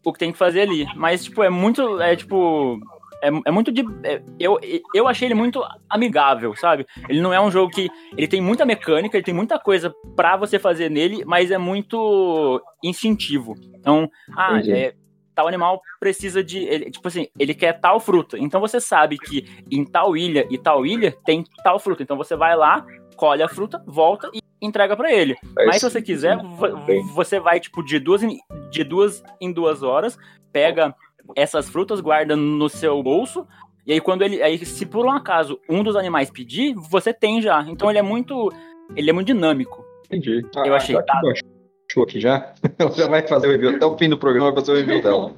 o 0.05 0.13
que 0.13 0.19
tem 0.19 0.31
que 0.31 0.37
fazer 0.37 0.61
ali. 0.61 0.85
Mas, 0.95 1.23
tipo, 1.23 1.41
é 1.43 1.49
muito. 1.49 1.99
É 2.01 2.15
tipo. 2.15 2.79
É, 3.21 3.29
é 3.45 3.51
muito 3.51 3.71
de. 3.71 3.83
é- 4.03 4.21
eu, 4.39 4.59
eu 4.93 5.07
achei 5.07 5.27
ele 5.27 5.33
muito 5.33 5.63
amigável, 5.89 6.55
sabe? 6.55 6.85
Ele 7.09 7.21
não 7.21 7.33
é 7.33 7.41
um 7.41 7.50
jogo 7.50 7.71
que. 7.74 7.89
Ele 8.15 8.27
tem 8.27 8.39
muita 8.41 8.65
mecânica, 8.65 9.17
ele 9.17 9.24
tem 9.25 9.33
muita 9.33 9.57
coisa 9.57 9.93
pra 10.15 10.38
você 10.38 10.59
fazer 10.59 10.89
nele, 10.91 11.24
mas 11.25 11.50
é 11.50 11.57
muito 11.57 12.62
instintivo. 12.83 13.55
Então, 13.74 14.09
ah, 14.35 14.59
é, 14.71 14.93
tal 15.33 15.47
animal 15.47 15.81
precisa 16.00 16.43
de. 16.43 16.59
ele- 16.59 16.91
tipo 16.91 17.07
assim, 17.07 17.27
ele 17.39 17.53
quer 17.55 17.79
tal 17.79 18.00
fruta. 18.00 18.38
Então 18.38 18.62
você 18.62 18.79
sabe 18.79 19.17
que 19.17 19.45
em 19.71 19.83
tal 19.83 20.15
ilha 20.15 20.45
e 20.51 20.57
tal 20.57 20.85
ilha 20.85 21.12
tem 21.25 21.43
tal 21.63 21.79
fruta. 21.79 22.03
Então 22.03 22.17
você 22.17 22.35
vai 22.35 22.55
lá, 22.55 22.85
colhe 23.15 23.43
a 23.43 23.48
fruta, 23.48 23.84
volta 23.86 24.29
e 24.34 24.41
entrega 24.62 24.95
pra 24.95 25.12
ele. 25.13 25.36
Mas 25.55 25.77
se 25.77 25.89
você 25.89 26.01
quiser, 26.01 26.38
você 27.13 27.39
vai, 27.39 27.60
tipo, 27.60 27.84
de 27.84 28.00
duas, 28.00 28.24
em, 28.24 28.39
de 28.72 28.84
duas 28.84 29.24
em 29.39 29.51
duas 29.51 29.84
horas, 29.84 30.17
pega 30.51 30.95
essas 31.36 31.69
frutas, 31.69 32.00
guarda 32.01 32.36
no 32.36 32.69
seu 32.69 33.01
bolso, 33.01 33.48
e 33.86 33.93
aí 33.93 34.01
quando 34.01 34.24
ele. 34.24 34.41
Aí, 34.41 34.63
se 34.65 34.86
por 34.86 35.05
um 35.05 35.12
acaso 35.12 35.60
um 35.69 35.84
dos 35.84 35.95
animais 35.95 36.29
pedir, 36.31 36.74
você 36.74 37.13
tem 37.13 37.41
já. 37.41 37.63
Então 37.67 37.89
ele 37.89 38.00
é 38.00 38.03
muito. 38.03 38.51
Ele 38.95 39.10
é 39.10 39.13
muito 39.13 39.27
dinâmico. 39.27 39.84
Entendi. 40.05 40.45
Eu 40.65 40.75
achei 40.75 40.95
Já 40.95 41.03
baixou 41.03 42.03
aqui 42.03 42.19
já, 42.19 42.53
ela 42.77 42.91
já 42.91 43.07
vai 43.07 43.27
fazer 43.27 43.48
o 43.48 43.51
review. 43.51 43.75
Até 43.75 43.86
o 43.86 43.98
fim 43.98 44.10
do 44.10 44.17
programa 44.17 44.51
vai 44.51 44.60
fazer 44.60 44.72
o 44.72 44.75
review 44.75 45.01
dela. 45.01 45.34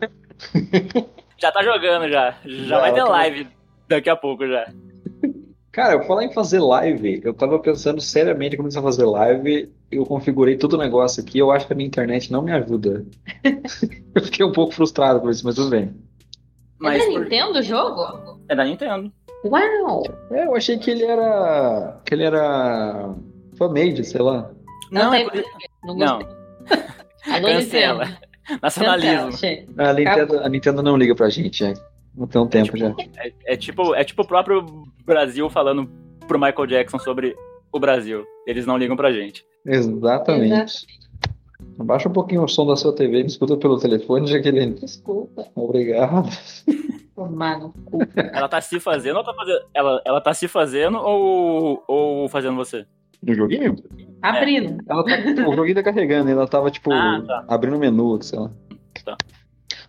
Já 1.40 1.52
tá 1.52 1.64
jogando 1.64 2.10
já. 2.10 2.32
Já, 2.44 2.66
Já, 2.66 2.80
vai 2.80 2.92
ter 2.92 3.04
tá- 3.04 3.10
live 3.10 3.48
daqui 3.88 4.10
a 4.10 4.16
pouco 4.16 4.48
já. 4.48 4.66
Cara, 5.78 5.94
eu 5.94 6.02
falar 6.06 6.24
em 6.24 6.34
fazer 6.34 6.58
live, 6.60 7.22
eu 7.24 7.36
tava 7.36 7.60
pensando 7.60 8.02
seriamente 8.02 8.56
em 8.56 8.58
começar 8.58 8.80
a 8.80 8.82
fazer 8.82 9.06
live, 9.06 9.72
eu 9.92 10.08
configurei 10.08 10.58
todo 10.58 10.74
o 10.74 10.78
negócio 10.80 11.22
aqui, 11.22 11.38
eu 11.38 11.52
acho 11.52 11.68
que 11.68 11.74
a 11.74 11.76
minha 11.76 11.86
internet 11.86 12.32
não 12.32 12.42
me 12.42 12.52
ajuda. 12.52 13.06
eu 14.16 14.24
fiquei 14.24 14.44
um 14.44 14.52
pouco 14.52 14.74
frustrado 14.74 15.22
com 15.22 15.30
isso, 15.30 15.46
mas 15.46 15.54
tudo 15.54 15.70
bem. 15.70 15.94
Mas 16.80 16.96
é 17.04 17.06
da 17.06 17.12
por- 17.12 17.22
Nintendo 17.22 17.60
o 17.60 17.62
jogo? 17.62 18.40
é 18.50 18.56
da 18.56 18.66
Nintendo. 18.66 19.12
Uau! 19.46 20.02
É, 20.32 20.46
eu 20.48 20.56
achei 20.56 20.80
que 20.80 20.90
ele 20.90 21.04
era. 21.04 22.02
que 22.04 22.16
ele 22.16 22.24
era. 22.24 23.14
fan-made, 23.56 24.04
sei 24.04 24.22
lá. 24.24 24.50
Não, 24.92 25.12
tem- 25.12 25.28
é 25.28 25.30
por... 25.30 25.44
Não 25.84 25.96
não. 25.96 26.20
Alô, 27.32 27.48
cancela. 27.50 28.06
Nintendo. 28.06 28.60
Nacionalismo. 28.64 29.26
Cancela. 29.30 29.64
A 29.78 29.94
Nintendo, 29.94 30.40
a 30.40 30.50
Nintendo 30.50 30.82
não 30.82 30.98
liga 30.98 31.14
pra 31.14 31.30
gente, 31.30 31.64
é. 31.64 31.76
Não 32.18 32.26
tem 32.28 32.42
um 32.42 32.48
tempo 32.48 32.76
já. 32.76 32.94
É, 33.18 33.32
é 33.54 33.56
tipo, 33.58 33.94
é 33.94 34.04
tipo 34.04 34.24
o 34.24 34.28
próprio 34.28 34.66
Brasil 35.06 35.50
falando 35.50 35.88
pro 36.28 36.40
Michael 36.40 36.66
Jackson 36.66 36.98
sobre 37.00 37.36
o 37.72 37.80
Brasil. 37.80 38.26
Eles 38.48 38.66
não 38.66 38.78
ligam 38.78 38.98
pra 38.98 39.12
gente. 39.12 39.46
Exatamente. 39.66 40.86
Abaixa 41.80 42.10
um 42.10 42.14
pouquinho 42.14 42.44
o 42.44 42.48
som 42.48 42.66
da 42.66 42.76
sua 42.76 42.94
TV, 42.96 43.22
me 43.22 43.28
escuta 43.28 43.56
pelo 43.56 43.78
telefone, 43.80 44.28
Jaqueline. 44.28 44.74
Desculpa. 44.82 45.46
Obrigado. 45.56 46.28
Tomar 47.16 47.60
no 47.60 47.72
cu. 47.72 48.00
Ela 48.16 48.48
tá 48.50 48.60
se 48.62 48.80
fazendo 48.80 49.18
ou 49.18 49.24
tá 49.24 49.34
fazendo. 49.34 49.60
Ela, 49.74 50.02
ela 50.06 50.22
tá 50.22 50.34
se 50.34 50.48
fazendo 50.48 50.98
ou, 50.98 51.84
ou 51.88 52.30
fazendo 52.30 52.56
você? 52.56 52.86
No 53.22 53.34
joguinho? 53.34 53.76
Abrindo. 54.22 54.78
Ela 54.88 55.04
tá, 55.04 55.48
o 55.48 55.56
joguinho 55.56 55.76
tá 55.76 55.84
carregando, 55.84 56.30
ela 56.30 56.48
tava, 56.48 56.70
tipo, 56.72 56.92
Ah, 56.92 57.24
tá. 57.26 57.46
abrindo 57.48 57.76
o 57.76 57.80
menu, 57.80 58.22
sei 58.22 58.40
lá. 58.40 58.52
Tá. 59.04 59.18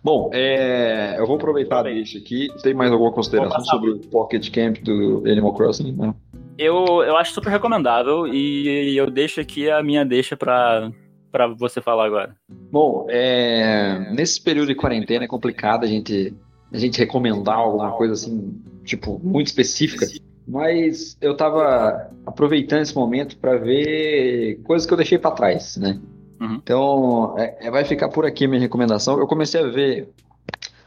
Bom, 0.03 0.29
é, 0.33 1.15
eu 1.17 1.27
vou 1.27 1.35
aproveitar 1.35 1.79
Aproveita. 1.79 2.03
deixa 2.03 2.17
aqui. 2.17 2.47
Tem 2.61 2.73
mais 2.73 2.91
alguma 2.91 3.11
consideração 3.11 3.61
sobre 3.61 3.91
o 3.91 3.99
Pocket 3.99 4.49
Camp 4.51 4.77
do 4.79 5.23
Animal 5.25 5.53
Crossing? 5.53 5.91
Não. 5.91 6.15
Eu, 6.57 7.03
eu 7.03 7.15
acho 7.15 7.33
super 7.33 7.49
recomendável 7.49 8.27
e 8.27 8.97
eu 8.97 9.09
deixo 9.09 9.39
aqui 9.39 9.69
a 9.69 9.81
minha 9.81 10.05
deixa 10.05 10.35
pra, 10.35 10.91
pra 11.31 11.47
você 11.47 11.81
falar 11.81 12.05
agora. 12.05 12.35
Bom, 12.71 13.07
é, 13.09 14.11
nesse 14.11 14.41
período 14.41 14.67
de 14.67 14.75
quarentena 14.75 15.25
é 15.25 15.27
complicado 15.27 15.85
a 15.85 15.87
gente, 15.87 16.33
a 16.73 16.77
gente 16.77 16.99
recomendar 16.99 17.57
alguma 17.57 17.91
coisa 17.91 18.13
assim, 18.13 18.61
tipo, 18.83 19.19
muito 19.23 19.47
específica. 19.47 20.05
Mas 20.47 21.15
eu 21.21 21.37
tava 21.37 22.09
aproveitando 22.25 22.81
esse 22.81 22.95
momento 22.95 23.37
para 23.37 23.55
ver 23.55 24.59
coisas 24.63 24.85
que 24.85 24.93
eu 24.93 24.97
deixei 24.97 25.17
para 25.17 25.31
trás, 25.31 25.77
né? 25.77 25.99
Uhum. 26.39 26.55
Então, 26.55 27.35
é- 27.37 27.67
é- 27.67 27.71
vai 27.71 27.83
ficar 27.85 28.09
por 28.09 28.25
aqui 28.25 28.45
a 28.45 28.47
minha 28.47 28.61
recomendação. 28.61 29.19
Eu 29.19 29.27
comecei 29.27 29.61
a 29.61 29.67
ver 29.67 30.09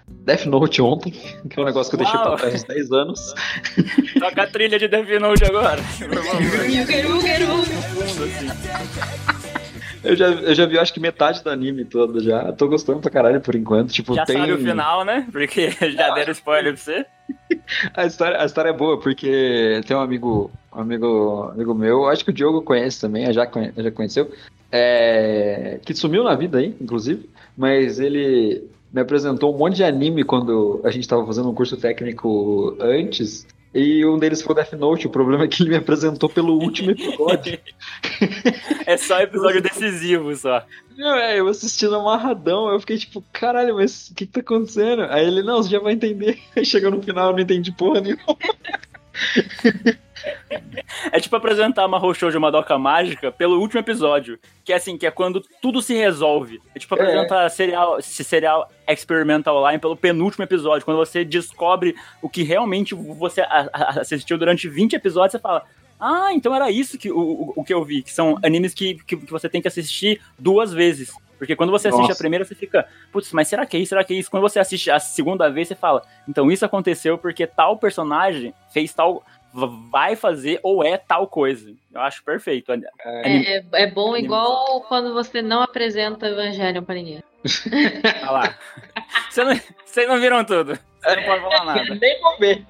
Death 0.09 0.47
Note 0.47 0.81
ontem, 0.83 1.11
que 1.51 1.59
é 1.59 1.63
um 1.63 1.67
negócio 1.67 1.91
que 1.91 1.97
eu 1.97 1.99
deixei 1.99 2.19
Uau. 2.19 2.29
para 2.31 2.37
trás 2.39 2.55
uns 2.55 2.65
10 2.65 2.93
anos. 2.93 3.35
Toca 4.19 4.43
a 4.43 4.47
trilha 4.47 4.79
de 4.79 4.89
Death 4.89 5.09
Note 5.21 5.45
agora. 5.45 5.81
Quero. 6.87 7.23
Eu 10.05 10.17
já, 10.17 10.27
eu 10.31 10.55
já 10.55 10.67
vi, 10.67 10.79
acho 10.79 10.93
que 10.93 11.01
metade 11.01 11.43
do 11.43 11.51
anime 11.51 11.85
todo 11.85 12.21
já. 12.21 12.53
Tô 12.53 12.67
gostando 12.69 13.01
pra 13.01 13.11
caralho 13.11 13.41
por 13.41 13.55
enquanto. 13.55 13.93
Tipo, 13.93 14.15
Já 14.15 14.25
tem... 14.25 14.37
sabe 14.37 14.53
o 14.53 14.59
final, 14.59 15.05
né? 15.05 15.27
Porque 15.31 15.71
já 15.93 16.11
deram 16.15 16.33
spoiler 16.33 16.73
pra 16.75 16.83
você. 16.83 17.07
A 17.95 18.05
história, 18.05 18.41
a 18.41 18.45
história 18.45 18.71
é 18.71 18.73
boa, 18.73 18.99
porque 19.01 19.81
tem 19.87 19.97
um 19.97 20.01
amigo, 20.01 20.51
um 20.75 20.81
amigo, 20.81 21.51
amigo 21.55 21.75
meu, 21.75 22.07
acho 22.09 22.25
que 22.25 22.31
o 22.31 22.33
Diogo 22.35 22.61
conhece 22.63 23.01
também, 23.01 23.33
já, 23.33 23.47
conhe- 23.47 23.73
já 23.77 23.91
conheceu, 23.91 24.31
é, 24.71 25.79
que 25.85 25.95
sumiu 25.95 26.25
na 26.25 26.35
vida 26.35 26.59
aí, 26.59 26.75
inclusive, 26.81 27.29
mas 27.57 27.99
ele 28.01 28.69
me 28.93 29.01
apresentou 29.01 29.55
um 29.55 29.59
monte 29.59 29.77
de 29.77 29.85
anime 29.85 30.25
quando 30.25 30.81
a 30.85 30.91
gente 30.91 31.03
estava 31.05 31.25
fazendo 31.25 31.49
um 31.51 31.55
curso 31.55 31.77
técnico 31.77 32.77
antes, 32.81 33.47
e 33.75 34.05
um 34.05 34.19
deles 34.19 34.43
foi 34.43 34.53
o 34.53 34.57
Death 34.57 34.73
Note. 34.73 35.07
O 35.07 35.11
problema 35.11 35.45
é 35.45 35.49
que 35.49 35.63
ele 35.63 35.71
me 35.71 35.77
apresentou 35.77 36.29
pelo 36.29 36.55
último 36.61 36.91
episódio. 36.91 37.59
É 38.85 38.97
só 38.97 39.21
episódio 39.21 39.63
decisivo 39.63 40.35
só. 40.35 40.65
Não, 40.97 41.17
é, 41.17 41.39
eu 41.39 41.47
assistindo 41.49 41.95
amarradão, 41.95 42.69
eu 42.69 42.81
fiquei 42.81 42.99
tipo, 42.99 43.25
caralho, 43.33 43.77
mas 43.77 44.09
o 44.09 44.15
que, 44.15 44.27
que 44.27 44.33
tá 44.33 44.41
acontecendo? 44.41 45.03
Aí 45.05 45.27
ele, 45.27 45.43
não, 45.43 45.63
você 45.63 45.71
já 45.71 45.79
vai 45.79 45.93
entender. 45.95 46.39
Aí 46.55 46.65
chegou 46.65 46.91
no 46.91 47.03
final, 47.03 47.29
eu 47.29 47.33
não 47.33 47.41
entendi 47.41 47.73
porra 47.73 48.01
nenhuma. 48.01 48.23
É 51.11 51.21
tipo 51.21 51.35
apresentar 51.37 51.83
uma 51.87 51.99
Mahou 51.99 52.13
de 52.13 52.39
Madoka 52.39 52.77
Mágica 52.79 53.31
pelo 53.33 53.61
último 53.61 53.81
episódio. 53.81 54.39
Que 54.65 54.73
é 54.73 54.77
assim, 54.77 54.97
que 54.97 55.07
é 55.07 55.11
quando 55.11 55.43
tudo 55.61 55.83
se 55.83 55.95
resolve. 55.95 56.61
É 56.75 56.79
tipo 56.79 56.95
É. 56.95 57.01
apresentar 57.01 57.49
serial, 57.51 57.99
esse 57.99 58.23
serial 58.25 58.71
Experimental 58.89 59.67
Line 59.67 59.79
pelo 59.79 59.97
penúltimo 59.97 60.45
episódio. 60.45 60.85
Quando 60.85 60.99
você 60.99 61.25
descobre 61.25 61.95
o 62.21 62.29
que 62.29 62.43
realmente 62.43 62.95
você 62.95 63.43
assistiu 63.73 64.39
durante 64.39 64.69
20 64.69 64.95
episódios, 64.95 65.33
você 65.33 65.39
fala. 65.39 65.63
Ah, 65.99 66.33
então 66.33 66.55
era 66.55 66.69
isso 66.71 66.99
que, 66.99 67.11
o, 67.13 67.17
o- 67.19 67.53
o 67.57 67.65
que 67.65 67.73
eu 67.73 67.85
vi. 67.85 68.03
Que 68.03 68.13
são 68.13 68.37
animes 68.43 68.75
que, 68.75 68.95
que, 69.07 69.17
que 69.17 69.31
você 69.31 69.49
tem 69.49 69.63
que 69.63 69.69
assistir 69.69 70.21
duas 70.39 70.73
vezes. 70.73 71.13
Porque 71.39 71.57
quando 71.57 71.71
você 71.71 71.89
assiste 71.89 72.03
Nossa. 72.03 72.13
a 72.13 72.17
primeira, 72.17 72.45
você 72.45 72.55
fica, 72.55 72.87
putz, 73.13 73.33
mas 73.33 73.49
será 73.49 73.67
que 73.67 73.77
é 73.77 73.81
isso? 73.81 73.89
Será 73.91 74.05
que 74.05 74.15
é 74.15 74.17
isso? 74.17 74.31
Quando 74.31 74.43
você 74.43 74.61
assiste 74.61 74.91
a 74.93 75.01
segunda 75.01 75.49
vez, 75.51 75.67
você 75.69 75.75
fala, 75.75 76.03
então 76.29 76.51
isso 76.53 76.65
aconteceu 76.65 77.19
porque 77.19 77.47
tal 77.49 77.77
personagem 77.79 78.55
fez 78.73 78.93
tal. 78.95 79.25
Vai 79.91 80.17
fazer 80.17 80.59
ou 80.63 80.83
é 80.85 80.97
tal 80.97 81.27
coisa. 81.27 81.73
Eu 81.93 82.01
acho 82.01 82.25
perfeito. 82.25 82.73
Anime- 82.73 82.89
É, 83.05 83.57
é, 83.59 83.65
é 83.73 83.91
bom 83.91 84.17
igual 84.17 84.81
quando 84.89 85.13
você 85.13 85.43
não 85.43 85.61
apresenta 85.63 86.27
Evangelho 86.29 86.83
pra 86.83 86.95
ninguém. 86.95 87.23
Olha 88.23 88.31
lá. 88.31 88.55
Vocês 89.31 89.47
não, 89.47 89.61
vocês 89.85 90.09
não 90.09 90.21
viram 90.21 90.45
tudo. 90.45 90.79
Você 91.03 91.17
não 91.17 91.23
pode 91.25 91.41
falar 91.43 91.65
nada. 91.65 91.95
Nem 92.01 92.21
vou 92.21 92.39
ver. 92.39 92.65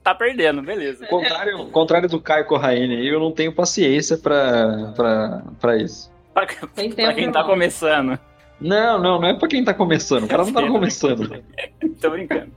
Tá 0.00 0.14
perdendo, 0.14 0.62
beleza. 0.62 1.06
Contrário, 1.06 1.66
contrário 1.66 2.08
do 2.08 2.18
Caio 2.18 2.46
Corraine, 2.46 2.96
aí, 2.96 3.06
eu 3.08 3.20
não 3.20 3.30
tenho 3.30 3.52
paciência 3.52 4.16
pra, 4.16 4.92
pra, 4.96 5.42
pra 5.60 5.76
isso. 5.76 6.10
Pra, 6.32 6.46
Tem 6.74 6.90
pra 6.90 7.12
quem 7.12 7.30
tá 7.30 7.40
não. 7.40 7.46
começando. 7.48 8.18
Não, 8.60 8.98
não, 8.98 9.20
não 9.20 9.28
é 9.28 9.34
pra 9.34 9.48
quem 9.48 9.64
tá 9.64 9.72
começando. 9.72 10.24
O 10.24 10.28
cara 10.28 10.44
não 10.44 10.52
tá 10.52 10.66
começando. 10.68 11.42
Tô 12.00 12.10
brincando. 12.10 12.50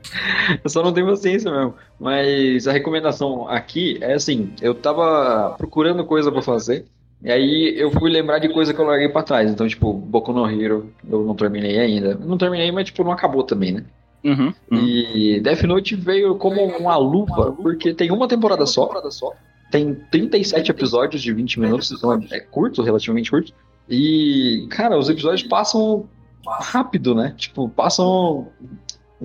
Eu 0.63 0.69
só 0.69 0.83
não 0.83 0.93
tenho 0.93 1.07
paciência 1.07 1.51
mesmo. 1.51 1.75
Mas 1.99 2.67
a 2.67 2.71
recomendação 2.71 3.47
aqui 3.47 3.97
é 4.01 4.13
assim: 4.13 4.53
eu 4.61 4.73
tava 4.73 5.55
procurando 5.57 6.03
coisa 6.05 6.31
pra 6.31 6.41
fazer. 6.41 6.85
E 7.23 7.31
aí 7.31 7.75
eu 7.77 7.91
fui 7.91 8.09
lembrar 8.09 8.39
de 8.39 8.49
coisa 8.49 8.73
que 8.73 8.79
eu 8.79 8.85
larguei 8.85 9.07
pra 9.07 9.21
trás. 9.21 9.51
Então, 9.51 9.67
tipo, 9.67 9.93
Boku 9.93 10.33
no 10.33 10.49
Hero, 10.49 10.91
eu 11.07 11.23
não 11.23 11.35
terminei 11.35 11.79
ainda. 11.79 12.15
Não 12.15 12.37
terminei, 12.37 12.71
mas 12.71 12.85
tipo, 12.85 13.03
não 13.03 13.11
acabou 13.11 13.43
também, 13.43 13.73
né? 13.73 13.85
Uhum, 14.23 14.53
uhum. 14.71 14.77
E 14.79 15.39
Death 15.39 15.63
Note 15.63 15.95
veio 15.95 16.35
como 16.35 16.63
uma 16.63 16.95
luva, 16.97 17.51
porque 17.51 17.93
tem 17.93 18.11
uma 18.11 18.27
temporada 18.27 18.65
só. 18.65 18.89
Tem 19.71 19.95
37 20.11 20.69
episódios 20.69 21.21
de 21.21 21.33
20 21.33 21.59
minutos, 21.59 21.91
então 21.91 22.13
é, 22.13 22.37
é 22.37 22.39
curto, 22.39 22.81
relativamente 22.81 23.31
curto. 23.31 23.53
E, 23.91 24.67
cara, 24.69 24.97
os 24.97 25.09
episódios 25.09 25.43
passam 25.43 26.09
rápido, 26.47 27.13
né? 27.13 27.35
Tipo, 27.37 27.67
passam 27.69 28.47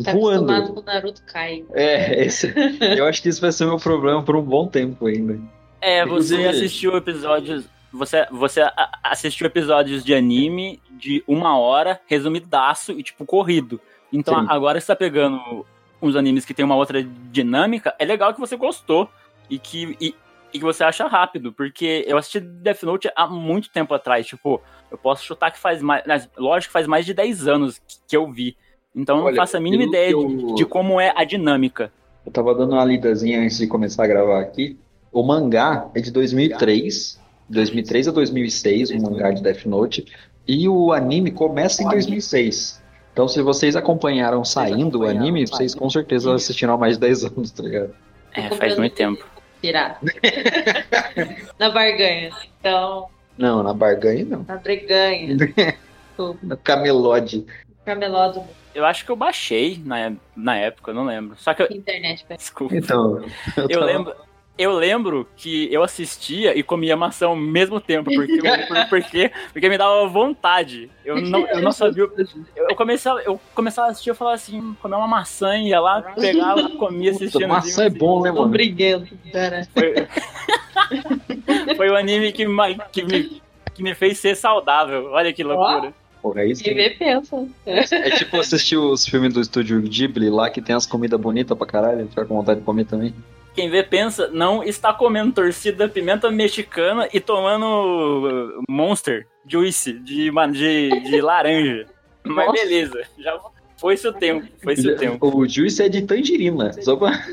Tá 0.04 0.12
voando. 0.12 0.75
com 0.75 0.80
o 0.80 0.82
Naruto 0.82 1.23
Kai. 1.25 1.64
É, 1.73 2.23
esse, 2.26 2.52
eu 2.99 3.06
acho 3.06 3.23
que 3.23 3.30
isso 3.30 3.40
vai 3.40 3.50
ser 3.52 3.64
meu 3.64 3.78
problema 3.78 4.23
por 4.23 4.37
um 4.37 4.42
bom 4.42 4.66
tempo 4.66 5.06
ainda. 5.06 5.40
É, 5.80 6.00
você 6.04 6.35
Inclusive- 6.35 6.49
assistiu 6.49 6.96
episódios. 6.96 7.64
Você, 7.92 8.26
você 8.30 8.61
assistiu 9.02 9.46
episódios 9.46 10.04
de 10.04 10.14
anime 10.14 10.82
de 10.90 11.25
uma 11.26 11.56
hora, 11.58 11.99
resumidaço 12.06 12.92
e 12.92 13.02
tipo 13.02 13.25
corrido. 13.25 13.80
Então 14.12 14.38
Sim. 14.40 14.46
agora 14.50 14.78
você 14.78 14.87
tá 14.88 14.96
pegando 14.96 15.64
uns 16.02 16.14
animes 16.14 16.44
que 16.44 16.52
tem 16.52 16.64
uma 16.64 16.76
outra 16.76 17.02
dinâmica. 17.32 17.94
É 17.99 18.04
legal 18.04 18.35
que 18.35 18.40
você 18.40 18.54
gostou 18.54 19.08
e 19.49 19.58
que, 19.58 19.96
e, 19.99 20.14
e 20.53 20.59
que 20.59 20.65
você 20.65 20.85
acha 20.85 21.07
rápido, 21.07 21.53
porque 21.53 22.05
eu 22.07 22.17
assisti 22.17 22.41
Death 22.41 22.83
Note 22.83 23.11
há 23.15 23.26
muito 23.26 23.71
tempo 23.71 23.93
atrás. 23.95 24.26
Tipo, 24.26 24.61
eu 24.91 24.97
posso 24.99 25.25
chutar 25.25 25.50
que 25.50 25.59
faz 25.59 25.83
mais. 25.83 26.29
Lógico 26.37 26.71
que 26.71 26.73
faz 26.73 26.87
mais 26.87 27.05
de 27.05 27.12
10 27.15 27.47
anos 27.49 27.79
que, 27.79 27.97
que 28.09 28.17
eu 28.17 28.31
vi. 28.31 28.57
Então 28.95 29.17
eu 29.17 29.21
não 29.21 29.26
Olha, 29.26 29.37
faço 29.37 29.57
a 29.57 29.61
mínima 29.61 29.85
ideia 29.85 30.15
que 30.15 30.26
de, 30.26 30.43
eu- 30.43 30.55
de 30.55 30.65
como 30.65 31.00
é 31.00 31.12
a 31.15 31.25
dinâmica. 31.25 31.93
Eu 32.25 32.33
tava 32.33 32.55
dando 32.55 32.73
uma 32.73 32.85
lidazinha 32.85 33.41
antes 33.41 33.59
de 33.59 33.67
começar 33.67 34.05
a 34.05 34.07
gravar 34.07 34.41
aqui. 34.41 34.79
O 35.12 35.23
mangá 35.23 35.88
é 35.95 36.00
de 36.00 36.11
2003, 36.11 37.21
2003 37.49 38.09
a 38.09 38.11
2006, 38.11 38.91
o 38.91 39.03
mangá 39.03 39.31
de 39.31 39.43
Death 39.43 39.65
Note, 39.67 40.05
e 40.47 40.69
o 40.69 40.93
anime 40.93 41.31
começa 41.31 41.83
em 41.83 41.88
2006. 41.88 42.83
Então, 43.12 43.26
se 43.29 43.41
vocês 43.41 43.76
acompanharam 43.76 44.45
saindo 44.45 45.00
o 45.00 45.07
anime, 45.07 45.47
vocês 45.47 45.75
com 45.75 45.88
certeza 45.88 46.35
assistiram 46.35 46.75
há 46.75 46.76
mais 46.76 46.95
de 46.95 47.00
10 47.00 47.25
anos, 47.25 47.50
tá 47.50 47.62
ligado? 47.62 47.95
É, 48.35 48.50
faz 48.50 48.76
muito 48.76 48.95
tempo. 48.95 49.25
Tirar. 49.60 49.98
na 51.58 51.70
barganha. 51.70 52.30
Então, 52.60 53.08
Não, 53.38 53.62
na 53.62 53.72
barganha 53.72 54.25
não. 54.25 54.44
na 54.46 54.56
breganha. 54.56 55.36
Desculpa. 55.36 56.38
Na 56.42 56.56
camelode. 56.56 57.46
Cameló 57.84 58.28
do 58.32 58.42
Eu 58.75 58.84
acho 58.84 59.04
que 59.04 59.10
eu 59.10 59.16
baixei 59.16 59.80
na, 59.84 60.12
na 60.36 60.56
época, 60.56 60.90
eu 60.90 60.94
não 60.94 61.04
lembro. 61.04 61.36
Só 61.38 61.54
que 61.54 61.62
eu. 61.62 61.68
internet. 61.70 62.25
velho. 62.28 62.38
Desculpa. 62.38 62.75
Então, 62.76 63.22
Eu 63.56 63.68
tava- 63.68 63.84
lembro, 63.84 64.14
eu 64.58 64.72
lembro 64.72 65.28
que 65.36 65.68
eu 65.72 65.82
assistia 65.82 66.56
e 66.58 66.62
comia 66.62 66.96
maçã 66.96 67.26
ao 67.26 67.36
mesmo 67.36 67.80
tempo, 67.80 68.10
porque, 68.14 68.38
porque, 68.88 69.32
porque 69.52 69.68
me 69.68 69.76
dava 69.76 70.06
vontade. 70.08 70.90
Eu 71.04 71.20
não, 71.20 71.46
eu 71.46 71.60
não 71.60 71.72
sabia. 71.72 72.04
o- 72.04 72.12
Eu, 72.56 72.75
começava, 72.75 73.20
eu 73.22 73.40
começava 73.54 73.88
a 73.88 73.90
assistir, 73.90 74.10
eu 74.10 74.14
falava 74.14 74.36
assim, 74.36 74.75
comer 74.80 74.96
uma 74.96 75.06
maçã, 75.08 75.56
ia 75.58 75.80
lá, 75.80 76.00
pegava, 76.02 76.70
comia 76.70 77.10
assistindo. 77.10 77.48
Maçã 77.48 77.84
é 77.84 77.90
bom, 77.90 78.22
né, 78.22 78.30
Um 78.30 78.36
mano? 78.36 78.48
briguento. 78.48 79.14
Cara. 79.32 79.66
Foi, 79.75 79.94
foi 81.76 81.90
o 81.90 81.96
anime 81.96 82.32
que, 82.32 82.44
que, 82.92 83.02
me, 83.02 83.42
que 83.75 83.82
me 83.82 83.94
fez 83.94 84.18
ser 84.18 84.34
saudável. 84.36 85.10
Olha 85.12 85.32
que 85.32 85.42
loucura. 85.44 85.92
Porra, 86.22 86.40
é 86.42 86.46
isso. 86.48 86.64
Quem 86.64 86.75
vê, 86.75 86.90
pensa. 86.90 87.46
É 87.64 88.10
tipo 88.10 88.40
assistir 88.40 88.76
os 88.76 89.06
filmes 89.06 89.32
do 89.32 89.40
estúdio 89.40 89.80
Ghibli 89.82 90.28
lá, 90.30 90.50
que 90.50 90.60
tem 90.60 90.75
as 90.75 90.84
comidas 90.86 91.20
bonitas 91.20 91.56
pra 91.56 91.66
caralho, 91.66 92.08
fica 92.08 92.25
com 92.25 92.34
vontade 92.36 92.60
de 92.60 92.66
comer 92.66 92.84
também. 92.86 93.14
Quem 93.56 93.70
vê 93.70 93.82
pensa, 93.82 94.28
não 94.28 94.62
está 94.62 94.92
comendo 94.92 95.32
torcida 95.32 95.88
pimenta 95.88 96.30
mexicana 96.30 97.08
e 97.10 97.18
tomando 97.18 98.62
Monster 98.68 99.26
Juice 99.48 99.94
de, 99.94 100.30
de, 100.52 101.00
de 101.00 101.20
laranja. 101.22 101.86
Mas 102.22 102.46
Nossa. 102.46 102.52
beleza, 102.52 103.02
já 103.18 103.40
foi 103.78 103.96
seu 103.96 104.12
tempo, 104.12 104.46
foi 104.62 104.76
seu 104.76 104.94
tempo. 104.96 105.34
O 105.34 105.48
Juice 105.48 105.82
é 105.82 105.88
de 105.88 106.02
tangerina, 106.02 106.70
só 106.82 106.96
pra... 106.96 107.12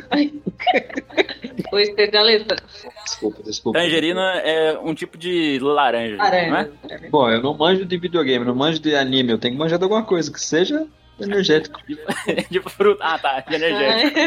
O 1.71 1.79
especialista. 1.79 2.55
Desculpa, 3.03 3.43
desculpa. 3.43 3.79
Tangerina 3.79 4.21
é 4.39 4.77
um 4.79 4.93
tipo 4.93 5.17
de 5.17 5.59
laranja, 5.59 6.15
não 6.17 6.25
é? 6.25 6.29
Laranja. 6.49 6.71
Bom, 7.09 7.29
eu 7.29 7.41
não 7.41 7.55
manjo 7.55 7.85
de 7.85 7.97
videogame, 7.97 8.45
não 8.45 8.55
manjo 8.55 8.79
de 8.79 8.95
anime, 8.95 9.31
eu 9.31 9.37
tenho 9.37 9.53
que 9.53 9.59
manjar 9.59 9.77
de 9.77 9.83
alguma 9.83 10.03
coisa 10.03 10.31
que 10.31 10.39
seja 10.39 10.87
energético. 11.19 11.79
de 12.49 12.59
fruta. 12.61 13.03
Ah, 13.03 13.19
tá, 13.19 13.39
de 13.41 13.55
energético. 13.55 14.19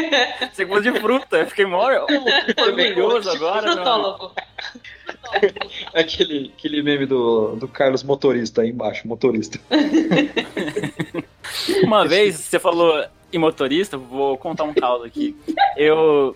Você 0.53 0.65
gosta 0.65 0.91
de 0.91 0.99
fruta, 0.99 1.37
eu 1.37 1.47
fiquei 1.47 1.65
mó 1.65 1.89
oh, 1.89 2.07
orgulhoso 2.63 3.29
agora. 3.29 3.71
Frutólogo. 3.73 4.31
Aquele, 5.93 6.53
aquele 6.57 6.81
meme 6.81 7.05
do, 7.05 7.55
do 7.55 7.67
Carlos 7.67 8.03
motorista 8.03 8.61
aí 8.61 8.69
embaixo, 8.69 9.07
motorista. 9.07 9.59
Uma 11.83 12.07
vez 12.07 12.35
você 12.35 12.59
falou 12.59 13.03
em 13.31 13.37
motorista, 13.37 13.97
vou 13.97 14.37
contar 14.37 14.63
um 14.63 14.73
caos 14.73 15.03
aqui. 15.03 15.35
Eu, 15.75 16.33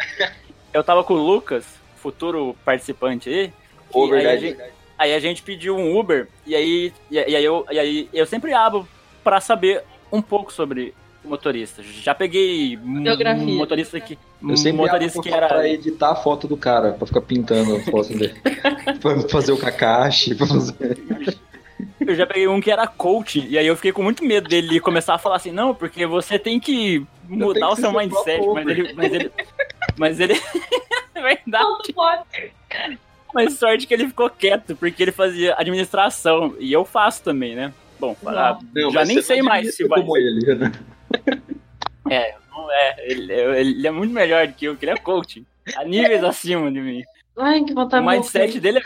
eu 0.74 0.84
tava 0.84 1.04
com 1.04 1.14
o 1.14 1.26
Lucas, 1.26 1.66
futuro 1.98 2.56
participante 2.66 3.30
aí. 3.30 3.54
Ô, 3.94 4.08
e 4.08 4.14
aí 4.14 4.14
a 4.14 4.18
verdade. 4.30 4.42
gente- 4.42 4.82
Aí 4.98 5.16
a 5.16 5.20
gente 5.20 5.42
pediu 5.42 5.76
um 5.76 5.98
Uber 5.98 6.28
e 6.46 6.56
aí, 6.56 6.94
e, 7.10 7.16
e 7.16 7.36
aí, 7.36 7.44
eu, 7.44 7.66
e 7.72 7.80
aí 7.80 8.10
eu 8.14 8.24
sempre 8.28 8.54
abro 8.54 8.88
pra 9.24 9.42
saber 9.42 9.82
um 10.12 10.22
pouco 10.22 10.52
sobre 10.52 10.94
o 11.24 11.30
motorista. 11.30 11.84
Já 11.84 12.16
peguei 12.16 12.78
um 12.78 13.58
motorista 13.58 14.00
que, 14.00 14.18
Eu 14.42 14.58
sempre 14.58 14.82
motorista 14.82 15.22
que 15.22 15.30
pra- 15.30 15.48
pra 15.48 15.58
era 15.60 15.70
editar 15.70 16.12
a 16.12 16.16
foto 16.16 16.48
do 16.48 16.58
cara, 16.58 16.94
pra 16.94 17.06
ficar 17.08 17.22
pintando 17.22 17.76
a 17.76 17.80
foto 17.82 18.10
dele. 18.10 18.34
pra 19.02 19.22
fazer 19.30 19.52
o 19.52 19.58
Kakashi, 19.58 20.36
pra 20.36 20.48
fazer... 20.48 20.98
eu 22.00 22.16
já 22.16 22.26
peguei 22.26 22.48
um 22.48 22.60
que 22.60 22.72
era 22.72 22.88
coach 22.88 23.46
e 23.48 23.58
aí 23.58 23.68
eu 23.68 23.76
fiquei 23.76 23.92
com 23.92 24.02
muito 24.04 24.24
medo 24.26 24.50
dele 24.50 24.80
começar 24.80 25.14
a 25.14 25.20
falar 25.20 25.36
assim, 25.36 25.52
não, 25.52 25.74
porque 25.76 26.06
você 26.06 26.40
tem 26.40 26.60
que 26.60 27.06
mudar 27.28 27.70
o 27.70 27.76
que 27.76 27.82
seu 27.82 27.92
mindset, 27.94 28.46
mas 28.48 28.68
ele, 28.68 28.94
mas 28.94 29.14
ele, 29.14 29.32
mas 29.98 30.20
ele, 30.20 30.34
verdade. 31.14 31.94
Mas 33.34 33.58
sorte 33.58 33.88
que 33.88 33.94
ele 33.94 34.08
ficou 34.08 34.30
quieto, 34.30 34.76
porque 34.76 35.02
ele 35.02 35.12
fazia 35.12 35.56
administração. 35.58 36.54
E 36.60 36.74
eu 36.74 36.84
faço 36.84 37.24
também, 37.24 37.56
né? 37.56 37.74
Bom, 38.02 38.18
ah, 38.26 38.58
Não, 38.76 38.90
já 38.90 39.00
mas 39.02 39.08
nem 39.10 39.18
você 39.18 39.22
sei 39.24 39.42
mais 39.44 39.76
se 39.76 39.88
vai. 39.88 40.02
como 40.02 40.18
ele, 40.18 40.56
né? 40.56 40.72
É, 42.10 42.36
não 42.50 42.70
é. 42.72 42.96
Ele, 43.12 43.32
ele 43.32 43.88
é 43.88 43.92
muito 43.92 44.12
melhor 44.12 44.48
do 44.48 44.54
que 44.54 44.66
eu, 44.66 44.76
que 44.76 44.86
ele 44.86 44.92
é 44.94 44.98
coach. 44.98 45.46
A 45.78 45.84
níveis 45.86 46.24
acima 46.24 46.72
de 46.72 46.82
mim. 46.82 47.04
Ai, 47.38 47.64
que 47.64 47.74
vontade 47.76 48.04
o 48.04 48.10
mindset 48.10 48.60
dele 48.60 48.80
é. 48.80 48.82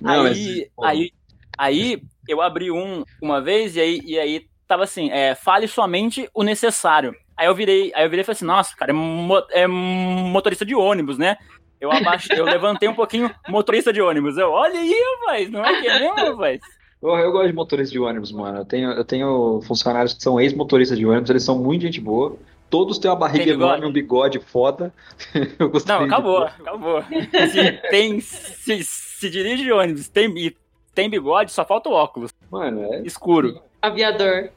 Não, 0.00 0.22
aí, 0.24 0.70
mas, 0.78 0.88
aí, 0.88 1.10
aí 1.58 2.02
eu 2.28 2.40
abri 2.40 2.70
um 2.70 3.04
uma 3.20 3.40
vez 3.42 3.74
e 3.74 3.80
aí, 3.80 4.00
e 4.04 4.18
aí 4.18 4.46
tava 4.68 4.84
assim, 4.84 5.10
é, 5.10 5.34
fale 5.34 5.66
somente 5.66 6.30
o 6.32 6.44
necessário. 6.44 7.12
Aí 7.36 7.48
eu 7.48 7.54
virei, 7.54 7.92
aí 7.92 8.04
eu 8.04 8.08
virei 8.10 8.20
e 8.22 8.24
falei 8.24 8.36
assim, 8.36 8.44
nossa, 8.44 8.76
cara, 8.76 8.92
é, 8.92 8.94
mo- 8.94 9.46
é 9.50 9.66
motorista 9.66 10.64
de 10.64 10.76
ônibus, 10.76 11.18
né? 11.18 11.36
Eu 11.80 11.90
abaixei, 11.90 12.38
eu 12.38 12.44
levantei 12.44 12.88
um 12.88 12.94
pouquinho 12.94 13.34
motorista 13.48 13.92
de 13.92 14.00
ônibus. 14.00 14.38
Eu, 14.38 14.50
olha 14.50 14.78
aí, 14.78 14.94
rapaz, 15.20 15.50
não 15.50 15.64
é 15.64 15.80
que 15.80 15.88
é 15.88 15.98
mesmo, 15.98 16.14
rapaz? 16.14 16.60
Eu, 17.02 17.10
eu 17.16 17.32
gosto 17.32 17.46
de 17.48 17.52
motorista 17.54 17.92
de 17.92 17.98
ônibus, 17.98 18.30
mano. 18.32 18.58
Eu 18.58 18.64
tenho, 18.64 18.90
eu 18.90 19.04
tenho 19.04 19.60
funcionários 19.62 20.12
que 20.12 20.22
são 20.22 20.40
ex-motoristas 20.40 20.98
de 20.98 21.06
ônibus, 21.06 21.30
eles 21.30 21.42
são 21.42 21.58
muito 21.58 21.82
gente 21.82 22.00
boa. 22.00 22.36
Todos 22.68 22.98
têm 22.98 23.10
uma 23.10 23.16
barriga 23.16 23.44
Tem 23.46 23.54
enorme, 23.54 23.86
um 23.86 23.92
bigode 23.92 24.38
foda. 24.38 24.92
Eu 25.58 25.68
gostaria 25.70 26.00
Não, 26.02 26.06
de- 26.06 26.14
acabou, 26.14 26.42
acabou. 26.44 27.02
Se, 27.02 27.72
tem, 27.90 28.20
se, 28.20 28.84
se 28.84 29.28
dirige 29.30 29.64
de 29.64 29.72
ônibus, 29.72 30.08
tem, 30.08 30.32
e 30.38 30.56
tem 30.94 31.10
bigode, 31.10 31.50
só 31.50 31.64
falta 31.64 31.88
o 31.88 31.92
óculos. 31.92 32.32
Mano, 32.48 32.84
é. 32.94 33.02
Escuro, 33.02 33.60
Aviador. 33.82 34.50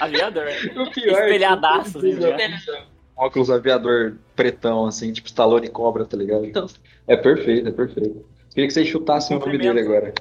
aviador. 0.00 0.46
O 0.76 0.90
pior 0.90 1.18
é 1.22 1.26
Espelhadaço, 1.26 1.98
um 2.00 3.24
óculos 3.24 3.50
aviador 3.50 4.16
pretão, 4.34 4.86
assim, 4.86 5.12
tipo 5.12 5.28
Stallone 5.28 5.68
Cobra, 5.68 6.04
tá 6.04 6.16
ligado? 6.16 6.44
Então. 6.44 6.66
É 7.06 7.16
perfeito, 7.16 7.68
é 7.68 7.72
perfeito. 7.72 8.24
Queria 8.50 8.66
que 8.66 8.72
vocês 8.72 8.88
chutassem 8.88 9.36
o 9.36 9.40
nome 9.40 9.58
dele 9.58 9.80
agora. 9.80 10.12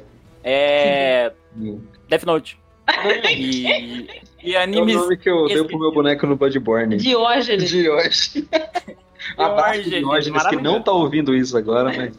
É. 0.46 1.32
Death 2.10 2.24
Note. 2.26 2.58
E, 3.30 4.08
e 4.44 4.54
É 4.56 4.60
o 4.60 4.62
animes. 4.62 4.96
nome 4.96 5.18
que 5.18 5.28
eu 5.30 5.48
dei 5.48 5.64
pro 5.64 5.80
meu 5.80 5.92
boneco 5.92 6.28
no 6.28 6.36
Bloodborne. 6.36 6.98
Diógenes. 6.98 7.68
Diógenes. 7.70 8.46
Abraço, 9.38 9.82
Diógenes, 9.90 10.02
Diógenes, 10.26 10.48
que 10.48 10.56
não 10.58 10.80
tá 10.84 10.92
ouvindo 10.92 11.34
isso 11.36 11.58
agora, 11.58 11.92
mas. 11.92 12.14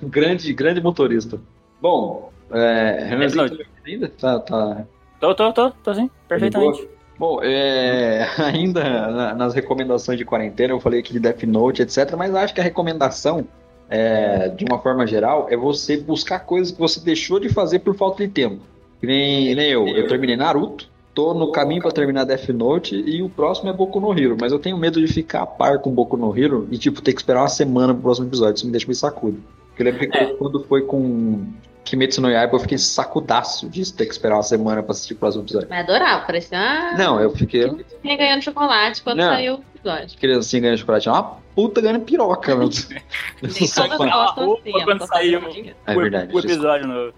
grande, 0.00 0.52
grande 0.52 0.80
motorista. 0.80 1.40
Bom, 1.82 2.32
é. 2.52 3.10
Ouvindo 3.12 3.66
ainda? 3.84 4.08
Tá, 4.10 4.38
tá. 4.38 4.86
Tô, 5.18 5.34
tô, 5.34 5.52
tô, 5.52 5.70
tô 5.70 5.92
sim, 5.94 6.08
perfeitamente. 6.28 6.88
Bom, 7.18 7.40
é, 7.42 8.26
ainda 8.38 8.82
na- 9.10 9.34
nas 9.34 9.54
recomendações 9.54 10.16
de 10.18 10.24
quarentena, 10.24 10.72
eu 10.72 10.80
falei 10.80 11.00
aqui 11.00 11.12
de 11.12 11.18
Death 11.20 11.42
Note, 11.42 11.82
etc. 11.82 12.14
Mas 12.16 12.32
acho 12.34 12.54
que 12.54 12.60
a 12.60 12.64
recomendação, 12.64 13.46
é, 13.90 14.48
de 14.48 14.64
uma 14.64 14.78
forma 14.78 15.06
geral, 15.06 15.48
é 15.50 15.56
você 15.56 15.96
buscar 15.96 16.40
coisas 16.40 16.70
que 16.70 16.78
você 16.78 17.00
deixou 17.00 17.40
de 17.40 17.48
fazer 17.48 17.80
por 17.80 17.94
falta 17.96 18.24
de 18.24 18.32
tempo. 18.32 18.60
Que 19.00 19.06
nem, 19.06 19.54
nem 19.54 19.68
eu. 19.70 19.86
Eu 19.88 20.06
terminei 20.06 20.36
Naruto, 20.36 20.88
tô 21.14 21.34
no 21.34 21.50
caminho 21.50 21.82
pra 21.82 21.90
terminar 21.90 22.24
Death 22.24 22.48
Note 22.50 22.94
e 22.94 23.22
o 23.22 23.28
próximo 23.28 23.68
é 23.68 23.72
Boku 23.72 23.98
no 23.98 24.16
Hero. 24.16 24.36
Mas 24.40 24.52
eu 24.52 24.58
tenho 24.58 24.76
medo 24.76 25.00
de 25.04 25.12
ficar 25.12 25.42
a 25.42 25.46
par 25.46 25.78
com 25.80 25.90
Boku 25.90 26.16
no 26.16 26.36
Hero 26.38 26.68
e, 26.70 26.78
tipo, 26.78 27.02
ter 27.02 27.12
que 27.12 27.20
esperar 27.20 27.40
uma 27.42 27.48
semana 27.48 27.92
pro 27.92 28.02
próximo 28.04 28.28
episódio. 28.28 28.54
Isso 28.56 28.66
me 28.66 28.72
deixa 28.72 28.86
meio 28.86 28.94
sacudo. 28.96 29.42
Porque 29.68 29.82
eu 29.82 29.86
lembro 29.86 30.08
que 30.08 30.16
É. 30.18 30.26
quando 30.34 30.62
foi 30.64 30.82
com 30.82 31.46
Kimetsu 31.82 32.20
no 32.20 32.30
Yaiba, 32.30 32.54
eu 32.54 32.60
fiquei 32.60 32.76
sacudaço 32.78 33.68
disso, 33.68 33.96
ter 33.96 34.04
que 34.06 34.12
esperar 34.12 34.36
uma 34.36 34.42
semana 34.42 34.82
pra 34.82 34.92
assistir 34.92 35.14
o 35.14 35.16
próximo 35.16 35.42
episódio. 35.44 35.66
Mas 35.70 35.80
adorava, 35.88 36.26
parecia 36.26 36.58
ah, 36.58 36.94
Não, 36.96 37.18
eu 37.18 37.30
fiquei. 37.34 37.68
quem 38.02 38.16
ganhando 38.18 38.42
chocolate 38.42 39.02
quando 39.02 39.16
Não. 39.18 39.30
saiu 39.30 39.54
o 39.54 39.60
episódio. 39.74 40.18
criancinha 40.18 40.60
ganhando 40.62 40.78
chocolate. 40.78 41.08
É 41.08 41.12
uma 41.12 41.38
puta 41.60 41.80
ganhando 41.82 42.04
piroca, 42.04 42.56
mano. 42.56 42.70
Nem 43.42 43.66
Só 43.66 43.82
todas 43.82 43.98
fã. 43.98 44.08
gostam 44.08 44.48
Opa, 44.48 44.60
assim, 44.60 44.72
quando 44.84 45.06
saiu. 45.06 45.42
É 45.86 45.94
o, 45.94 46.00
verdade, 46.00 46.34
o 46.34 46.38
episódio 46.38 46.86
novo. 46.86 47.12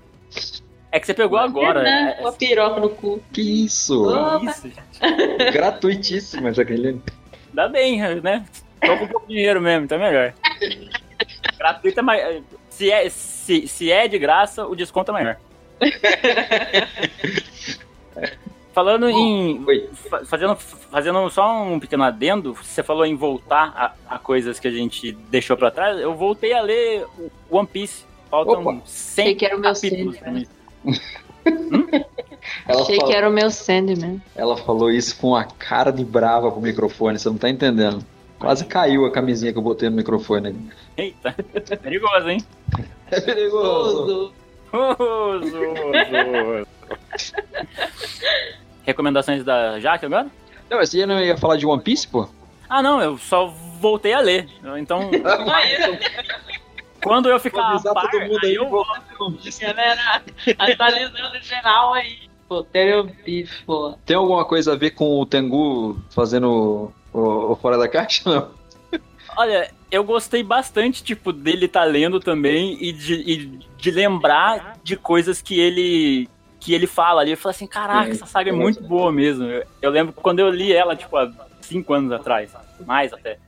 É 0.91 0.99
que 0.99 1.07
você 1.07 1.15
pegou 1.15 1.39
agora. 1.39 1.81
Né? 1.83 2.17
Uma 2.21 2.33
piroca 2.33 2.81
no 2.81 2.91
cu. 2.91 3.23
Que 3.33 3.65
isso? 3.65 4.09
Opa. 4.09 4.45
isso, 4.45 4.69
gente. 4.69 4.83
Gratuitíssima, 5.53 6.53
Jaqueline. 6.53 7.01
Dá 7.55 7.69
bem, 7.69 8.01
né? 8.21 8.45
Tô 8.85 8.99
com 8.99 9.07
pouco 9.07 9.29
dinheiro 9.29 9.61
mesmo, 9.61 9.85
então 9.85 9.97
é 9.99 10.11
melhor. 10.11 10.35
Gratuito 11.57 12.01
é 12.01 12.03
mais. 12.03 12.43
Se 12.69 12.91
é, 12.91 13.09
se, 13.09 13.69
se 13.69 13.93
é 13.93 14.09
de 14.09 14.19
graça, 14.19 14.67
o 14.67 14.75
desconto 14.75 15.13
é 15.13 15.15
maior. 15.15 15.37
Falando 18.73 19.09
em. 19.09 19.63
Fa- 20.09 20.25
Fazendo, 20.25 20.57
fazendo 20.57 21.31
só 21.31 21.63
um 21.63 21.79
pequeno 21.79 22.05
adendo, 22.05 22.55
você 22.55 22.83
falou 22.83 23.05
em 23.05 23.15
voltar 23.15 23.73
a, 24.09 24.15
a 24.15 24.19
coisas 24.19 24.59
que 24.59 24.67
a 24.67 24.71
gente 24.71 25.13
deixou 25.13 25.57
pra 25.57 25.71
trás. 25.71 25.99
Eu 26.01 26.15
voltei 26.15 26.53
a 26.53 26.63
ler 26.63 27.05
o 27.19 27.31
One 27.59 27.67
Piece. 27.69 28.05
Faltam 28.31 28.63
Opa. 28.63 28.81
100 28.87 29.25
Achei 29.25 29.35
que 29.35 29.45
era 29.45 29.57
o 29.57 29.61
meu 29.61 29.75
capítulos 29.75 30.17
pra 30.19 30.27
Sandman. 30.33 30.49
mim. 30.85 30.95
Ela, 32.67 32.81
Achei 32.83 32.97
fala- 32.97 33.09
que 33.09 33.15
era 33.17 33.29
o 33.29 33.33
meu 33.33 33.51
Sandman. 33.51 34.23
ela 34.35 34.57
falou 34.57 34.91
isso 34.91 35.17
com 35.19 35.37
a 35.37 35.45
cara 35.45 35.91
de 35.93 36.05
brava 36.05 36.51
pro 36.51 36.61
microfone, 36.61 37.19
você 37.19 37.29
não 37.29 37.37
tá 37.37 37.49
entendendo. 37.51 38.05
Quase 38.39 38.65
caiu 38.65 39.05
a 39.07 39.11
camisinha 39.13 39.53
que 39.53 39.59
eu 39.59 39.63
botei 39.63 39.89
no 39.91 39.97
microfone. 39.97 40.57
Eita, 40.97 41.33
perigoso, 41.83 42.29
hein? 42.31 42.43
É 43.11 43.21
perigoso. 43.21 44.33
Oso, 44.73 45.43
oso. 45.43 46.67
Recomendações 48.85 49.45
da 49.45 49.79
Jaque 49.81 50.07
agora? 50.07 50.29
Não, 50.71 50.79
mas 50.79 50.91
você 50.91 51.05
não 51.07 51.21
ia 51.21 51.37
falar 51.37 51.57
de 51.57 51.67
One 51.67 51.83
Piece, 51.83 52.07
pô? 52.09 52.29
Ah, 52.69 52.83
não, 52.83 53.01
eu 53.03 53.19
só 53.19 53.47
voltei 53.81 54.13
a 54.15 54.21
ler. 54.21 54.49
Então, 54.79 55.11
quando 57.03 57.29
eu 57.29 57.39
ficar 57.39 57.77
a 57.77 57.95
par, 57.95 58.11
todo 58.11 58.21
mundo 58.23 58.39
aí 58.43 58.51
aí, 58.51 58.55
eu 58.55 58.69
vou- 58.69 58.87
Galera, 59.61 60.23
atualizando 60.59 61.41
geral 61.43 61.95
aí. 61.95 62.19
Pô, 62.49 62.63
Terry 62.63 63.03
Beef, 63.25 63.63
pô. 63.65 63.95
Tem 64.05 64.17
alguma 64.17 64.45
coisa 64.45 64.73
a 64.73 64.77
ver 64.77 64.91
com 64.91 65.21
o 65.21 65.27
Tengu 65.27 65.99
fazendo 66.11 66.93
o, 67.13 67.53
o 67.53 67.57
Fora 67.57 67.79
da 67.79 67.89
Caixa? 67.89 68.23
Não. 68.29 68.49
Olha, 69.37 69.71
eu 69.91 70.05
gostei 70.05 70.43
bastante, 70.43 71.03
tipo, 71.03 71.33
dele 71.33 71.67
tá 71.67 71.85
lendo 71.85 72.21
também 72.21 72.77
e 72.83 72.93
de, 72.93 73.15
e 73.15 73.47
de 73.79 73.91
lembrar 73.91 74.77
de 74.85 74.95
coisas 74.97 75.41
que 75.41 75.59
ele 75.59 76.29
que 76.63 76.73
ele 76.73 76.87
fala 76.87 77.21
ali. 77.21 77.33
Eu 77.33 77.37
falei 77.37 77.57
assim, 77.57 77.67
caraca, 77.67 78.11
essa 78.11 78.25
saga 78.25 78.51
é 78.51 78.53
muito 78.53 78.81
boa 78.83 79.11
mesmo. 79.11 79.45
Eu, 79.45 79.65
eu 79.83 79.91
lembro 79.91 80.13
quando 80.13 80.39
eu 80.39 80.49
li 80.49 80.73
ela, 80.73 80.95
tipo, 80.95 81.17
há 81.17 81.29
cinco 81.61 81.93
anos 81.93 82.13
atrás. 82.13 82.53
Mais 82.87 83.13
até. 83.13 83.39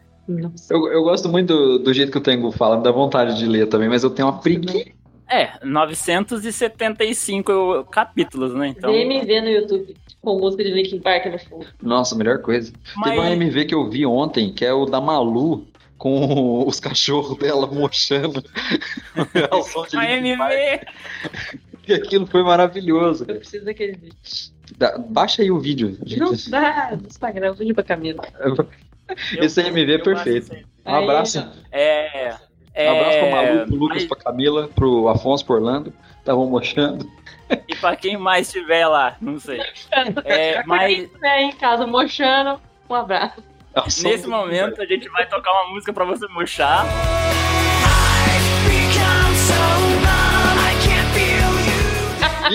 Eu, 0.68 0.88
eu 0.88 1.04
gosto 1.04 1.28
muito 1.28 1.54
do, 1.54 1.78
do 1.78 1.94
jeito 1.94 2.10
que 2.10 2.18
o 2.18 2.20
Tengu 2.20 2.50
fala, 2.50 2.78
me 2.78 2.82
dá 2.82 2.90
vontade 2.90 3.38
de 3.38 3.46
ler 3.46 3.68
também, 3.68 3.88
mas 3.88 4.02
eu 4.02 4.10
tenho 4.10 4.28
uma 4.28 4.40
preguiça. 4.40 4.90
É, 5.30 5.52
975 5.64 7.86
capítulos, 7.90 8.52
né? 8.54 8.68
Então, 8.68 8.90
DMV 8.90 9.40
no 9.40 9.48
YouTube, 9.48 9.96
com 10.20 10.38
música 10.38 10.64
de 10.64 10.70
Linkin 10.70 11.00
Park 11.00 11.26
no 11.26 11.38
fundo. 11.38 11.66
Nossa, 11.82 12.14
melhor 12.14 12.42
coisa. 12.42 12.72
mas, 12.96 13.10
Teve 13.10 13.20
um 13.20 13.32
MV 13.32 13.64
que 13.64 13.74
eu 13.74 13.88
vi 13.88 14.04
ontem, 14.04 14.52
que 14.52 14.64
é 14.64 14.72
o 14.72 14.86
da 14.86 15.00
Malu, 15.00 15.66
com 15.96 16.66
os 16.66 16.80
cachorros 16.80 17.38
dela 17.38 17.66
mochando. 17.66 18.42
de 19.88 19.96
a 19.96 20.16
Linkin 20.16 20.36
Park. 20.36 20.52
MV, 20.52 20.80
E 21.86 21.92
aquilo 21.94 22.26
foi 22.26 22.42
maravilhoso. 22.42 23.24
Eu 23.28 23.36
preciso 23.36 23.64
daquele 23.64 23.92
vídeo. 23.92 24.16
Dá- 24.76 24.96
Baixa 24.98 25.42
aí 25.42 25.50
o 25.50 25.58
vídeo. 25.58 25.98
Não 26.18 26.34
gente. 26.34 26.50
dá, 26.50 26.96
no 27.00 27.06
Instagram, 27.06 27.52
vídeo 27.54 27.74
pra 27.74 27.84
Camila. 27.84 28.22
Eu- 28.40 28.66
Esse 29.42 29.60
MV 29.60 29.94
é 29.94 29.98
perfeito. 29.98 30.56
Um 30.86 30.94
abraço. 30.94 31.46
É. 31.70 32.34
é 32.74 32.90
Um 32.92 32.96
abraço 32.98 33.18
pro 33.18 33.30
Malu, 33.30 33.66
pro 33.66 33.76
Lucas, 33.76 33.96
mas- 34.02 34.06
pra 34.08 34.16
Camila, 34.18 34.68
pro 34.68 35.08
Afonso, 35.08 35.44
pro 35.44 35.56
Orlando. 35.56 35.92
Estavam 36.18 36.46
mochando. 36.48 37.06
E 37.68 37.76
pra 37.76 37.94
quem 37.94 38.16
mais 38.16 38.46
estiver 38.46 38.86
lá, 38.86 39.16
não 39.20 39.38
sei. 39.38 39.60
É, 40.24 40.64
mas 40.64 41.06
É, 41.22 41.42
em 41.42 41.52
casa 41.52 41.86
mochando. 41.86 42.58
Um 42.88 42.94
abraço. 42.94 43.42
Nesse 44.02 44.26
momento 44.26 44.80
a 44.80 44.86
gente 44.86 45.08
vai 45.10 45.28
tocar 45.28 45.50
uma 45.52 45.74
música 45.74 45.92
pra 45.92 46.04
você 46.06 46.26
murchar. 46.28 46.86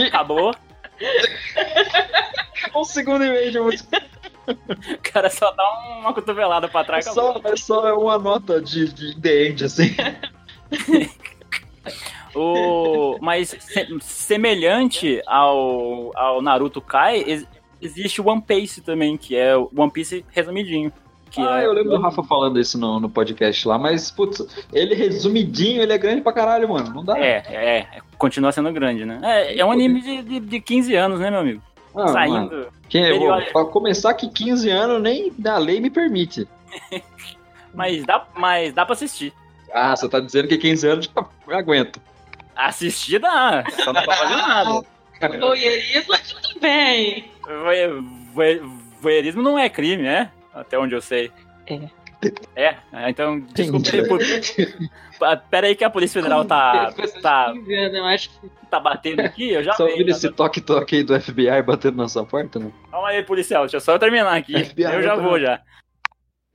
Acabou. 0.07 0.53
um 2.75 2.83
segundo 2.83 3.23
e 3.23 3.29
meio 3.29 3.51
de 3.51 3.59
música. 3.59 4.01
O 4.47 5.11
cara 5.13 5.29
só 5.29 5.51
dá 5.51 5.63
uma 5.99 6.13
cotovelada 6.13 6.67
pra 6.67 6.81
É 6.81 6.83
trás. 6.83 7.07
acabou. 7.07 7.41
só, 7.41 7.49
é 7.49 7.55
só 7.55 7.99
uma 7.99 8.17
nota 8.17 8.59
de, 8.61 8.91
de 8.91 9.19
The 9.19 9.45
End, 9.47 9.63
assim. 9.65 9.95
O, 12.35 13.17
mas 13.21 13.49
se- 13.59 13.97
semelhante 14.01 15.19
ao, 15.25 16.11
ao 16.15 16.41
Naruto 16.43 16.79
Kai, 16.79 17.23
ex- 17.25 17.47
existe 17.81 18.21
o 18.21 18.27
One 18.29 18.41
Piece 18.41 18.81
também, 18.81 19.17
que 19.17 19.35
é 19.35 19.57
o 19.57 19.69
One 19.75 19.91
Piece 19.91 20.23
resumidinho. 20.29 20.93
Que 21.31 21.41
ah, 21.41 21.61
é, 21.61 21.65
eu 21.65 21.73
lembro 21.73 21.89
do 21.91 21.99
Rafa 22.01 22.23
falando 22.23 22.59
isso 22.59 22.77
no, 22.77 22.99
no 22.99 23.09
podcast 23.09 23.67
lá, 23.67 23.77
mas, 23.79 24.11
putz, 24.11 24.45
ele 24.71 24.93
resumidinho, 24.95 25.81
ele 25.81 25.91
é 25.91 25.97
grande 25.97 26.21
pra 26.21 26.31
caralho, 26.31 26.69
mano. 26.69 26.93
Não 26.93 27.03
dá. 27.03 27.17
é, 27.19 27.43
é, 27.47 27.77
é, 27.79 28.01
continua 28.19 28.51
sendo 28.51 28.71
grande, 28.71 29.05
né? 29.05 29.19
É, 29.23 29.59
é 29.59 29.65
um 29.65 29.71
anime 29.71 30.01
de, 30.01 30.21
de, 30.21 30.39
de 30.41 30.59
15 30.59 30.93
anos, 30.95 31.19
né, 31.19 31.31
meu 31.31 31.39
amigo? 31.39 31.61
Ah, 31.95 32.07
Saindo. 32.09 32.67
quem, 32.87 33.01
eu 33.01 33.15
Ele 33.15 33.25
vou, 33.25 33.41
pra 33.51 33.65
começar 33.65 34.13
que 34.13 34.29
15 34.29 34.69
anos 34.69 35.01
nem 35.01 35.33
da 35.39 35.57
lei 35.57 35.79
me 35.79 35.89
permite. 35.89 36.47
Mas 37.73 38.03
dá, 38.03 38.25
mas 38.35 38.73
dá 38.73 38.83
pra 38.83 38.93
assistir. 38.93 39.31
Ah, 39.71 39.95
você 39.95 40.09
tá 40.09 40.19
dizendo 40.19 40.47
que 40.47 40.57
15 40.57 40.87
anos 40.87 41.11
já 41.15 41.23
aguenta. 41.57 41.99
Assistir 42.55 43.19
dá, 43.19 43.63
só 43.83 43.93
não 43.93 44.01
pode 44.03 44.17
fazer 44.19 44.35
nada. 44.35 44.81
Voyeurismo, 45.39 46.15
tudo 46.17 46.59
bem. 46.59 47.31
Voyeurismo 48.99 49.43
não 49.43 49.57
é 49.57 49.69
crime, 49.69 50.05
é? 50.07 50.31
Até 50.53 50.79
onde 50.79 50.95
eu 50.95 51.01
sei. 51.01 51.31
É. 51.67 51.79
É? 52.55 52.75
Ah, 52.91 53.09
Então, 53.09 53.39
desculpa 53.53 53.89
aí. 53.93 54.07
por- 54.07 54.19
Ah, 55.21 55.35
Pera 55.35 55.67
aí 55.67 55.75
que 55.75 55.83
a 55.83 55.89
Polícia 55.89 56.21
Federal 56.21 56.45
tá, 56.45 56.93
tá, 57.21 57.53
Eu 57.67 58.05
acho 58.05 58.29
que 58.29 58.49
tá 58.69 58.79
batendo 58.79 59.19
aqui, 59.19 59.49
eu 59.51 59.61
já 59.63 59.73
Só 59.73 59.83
ouvindo 59.85 60.05
tá 60.05 60.11
esse 60.11 60.29
toque-toque 60.31 60.95
aí 60.97 61.03
do 61.03 61.19
FBI 61.19 61.61
batendo 61.61 61.97
na 61.97 62.07
sua 62.07 62.25
porta, 62.25 62.57
né? 62.57 62.71
Calma 62.89 63.09
aí, 63.09 63.21
policial, 63.23 63.63
deixa 63.63 63.77
eu 63.77 63.81
só 63.81 63.93
eu 63.93 63.99
terminar 63.99 64.33
aqui. 64.37 64.53
FBI, 64.63 64.83
eu 64.83 65.03
já 65.03 65.15
eu 65.15 65.21
vou 65.21 65.37
já. 65.39 65.61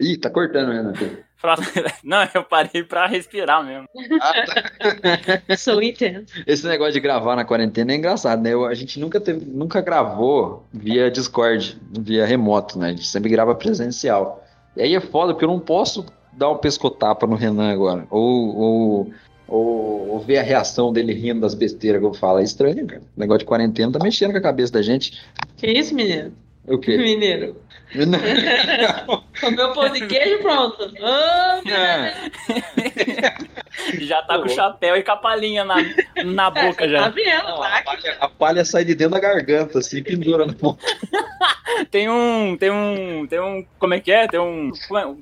Ih, 0.00 0.16
tá 0.16 0.30
cortando, 0.30 0.72
Renato. 0.72 1.18
Não, 2.02 2.26
eu 2.34 2.42
parei 2.42 2.82
pra 2.82 3.06
respirar 3.06 3.62
mesmo. 3.62 3.86
sou 5.58 5.82
intenso. 5.82 6.32
Esse 6.46 6.66
negócio 6.66 6.94
de 6.94 7.00
gravar 7.00 7.36
na 7.36 7.44
quarentena 7.44 7.92
é 7.92 7.96
engraçado, 7.96 8.40
né? 8.42 8.54
Eu- 8.54 8.64
a 8.64 8.72
gente 8.74 8.98
nunca, 8.98 9.20
teve, 9.20 9.44
nunca 9.44 9.82
gravou 9.82 10.66
via 10.72 11.10
Discord, 11.10 11.78
via 12.00 12.24
remoto, 12.24 12.78
né? 12.78 12.86
A 12.88 12.90
gente 12.90 13.06
sempre 13.06 13.28
grava 13.30 13.54
presencial. 13.54 14.43
E 14.76 14.82
aí 14.82 14.94
é 14.94 15.00
foda, 15.00 15.32
porque 15.32 15.44
eu 15.44 15.50
não 15.50 15.60
posso 15.60 16.04
dar 16.32 16.50
um 16.50 16.58
pescotapa 16.58 17.26
no 17.26 17.36
Renan 17.36 17.72
agora. 17.72 18.06
Ou, 18.10 18.56
ou, 18.56 19.10
ou, 19.46 20.08
ou 20.10 20.20
ver 20.20 20.38
a 20.38 20.42
reação 20.42 20.92
dele 20.92 21.12
rindo 21.12 21.40
das 21.40 21.54
besteiras 21.54 22.00
que 22.00 22.06
eu 22.06 22.14
falo. 22.14 22.40
É 22.40 22.42
estranho, 22.42 22.86
cara. 22.86 23.02
O 23.16 23.20
negócio 23.20 23.40
de 23.40 23.44
quarentena 23.44 23.92
tá 23.92 23.98
mexendo 24.02 24.32
com 24.32 24.38
a 24.38 24.42
cabeça 24.42 24.72
da 24.72 24.82
gente. 24.82 25.20
Que 25.56 25.66
isso, 25.66 25.94
menino? 25.94 26.32
O 26.66 26.78
quê? 26.78 26.96
Mineiro. 26.98 27.56
Comeu 29.40 29.72
pão 29.72 29.88
de 29.90 30.06
queijo 30.06 30.42
pronto. 30.42 30.92
Ah, 31.02 31.60
Já 34.00 34.22
tá 34.22 34.36
com 34.38 34.44
Pô. 34.44 34.48
chapéu 34.48 34.96
e 34.96 35.02
capalinha 35.02 35.64
na, 35.64 35.76
na 36.24 36.50
boca 36.50 36.84
Tá 36.84 36.88
já. 36.88 37.08
vendo? 37.08 37.44
Não, 37.44 37.62
a, 37.62 37.68
Tá? 37.70 37.82
palha, 37.84 38.16
a 38.20 38.28
palha 38.28 38.64
sai 38.64 38.84
de 38.84 38.94
dentro 38.94 39.14
da 39.14 39.20
garganta, 39.20 39.78
assim, 39.78 40.02
pendura 40.02 40.46
na 40.46 40.54
mão. 40.60 40.76
Tem 41.90 42.08
um. 42.08 42.56
Tem 42.56 42.70
um. 42.70 43.26
Tem 43.26 43.40
um. 43.40 43.66
Como 43.78 43.94
é 43.94 44.00
que 44.00 44.12
é? 44.12 44.28
Tem 44.28 44.38
um. 44.38 44.70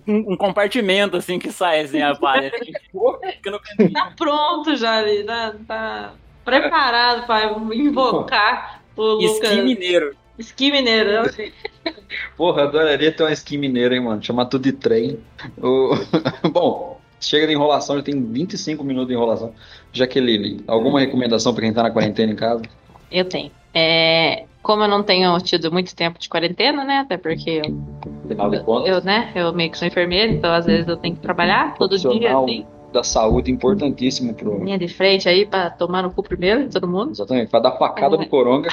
Um, 0.06 0.32
um 0.32 0.36
compartimento 0.36 1.16
assim 1.16 1.38
que 1.38 1.50
sai 1.50 1.80
assim 1.80 2.02
a 2.02 2.14
palha. 2.14 2.50
Fica 2.50 3.50
no 3.50 3.58
cantinho. 3.60 3.92
Tá 3.92 4.12
pronto 4.16 4.76
já 4.76 4.98
ali. 4.98 5.24
Tá, 5.24 5.54
tá 5.66 6.12
preparado 6.44 7.26
pra 7.26 7.44
invocar 7.74 8.82
o 8.96 9.02
Lucas. 9.02 9.48
Esqui 9.50 9.62
mineiro. 9.62 10.14
Esqui 10.38 10.70
mineiro. 10.72 11.20
assim. 11.20 11.52
Porra, 12.36 12.62
adoraria 12.64 13.12
ter 13.12 13.22
uma 13.22 13.32
skin 13.32 13.58
mineira, 13.58 13.94
hein, 13.94 14.00
mano? 14.02 14.22
Chamar 14.22 14.46
tudo 14.46 14.62
de 14.64 14.72
trem. 14.72 15.18
O- 15.62 15.94
Bom, 16.50 17.00
chega 17.20 17.46
de 17.46 17.52
enrolação, 17.52 17.96
já 17.96 18.02
tem 18.02 18.22
25 18.22 18.82
minutos 18.84 19.08
de 19.08 19.14
enrolação. 19.14 19.52
Jaqueline, 19.92 20.62
alguma 20.66 21.00
recomendação 21.00 21.52
pra 21.52 21.62
quem 21.62 21.72
tá 21.72 21.82
na 21.82 21.90
quarentena 21.90 22.32
em 22.32 22.36
casa? 22.36 22.62
Eu 23.10 23.24
tenho. 23.26 23.50
É, 23.74 24.44
como 24.62 24.82
eu 24.84 24.88
não 24.88 25.02
tenho 25.02 25.36
tido 25.40 25.70
muito 25.72 25.94
tempo 25.94 26.18
de 26.18 26.28
quarentena, 26.28 26.84
né? 26.84 26.98
Até 26.98 27.16
porque 27.16 27.62
eu, 27.64 27.80
Afinal 28.24 28.50
de 28.50 28.60
contas, 28.60 28.88
eu, 28.88 29.02
né, 29.02 29.32
eu 29.34 29.52
meio 29.52 29.70
que 29.70 29.78
sou 29.78 29.88
enfermeira, 29.88 30.30
então 30.32 30.52
às 30.52 30.66
vezes 30.66 30.86
eu 30.88 30.96
tenho 30.96 31.14
que 31.14 31.20
trabalhar 31.22 31.74
todo 31.76 31.98
dia, 31.98 32.36
assim, 32.38 32.66
da 32.92 33.02
saúde 33.02 33.50
importantíssimo 33.50 34.34
pro. 34.34 34.62
linha 34.62 34.78
de 34.78 34.88
frente 34.88 35.26
aí 35.28 35.46
pra 35.46 35.70
tomar 35.70 36.02
no 36.02 36.10
cu 36.10 36.22
primeiro, 36.22 36.68
todo 36.70 36.86
mundo. 36.86 37.10
Exatamente, 37.12 37.50
pra 37.50 37.60
dar 37.60 37.72
facada 37.72 38.16
É. 38.16 38.18
no 38.18 38.26
coronga. 38.26 38.68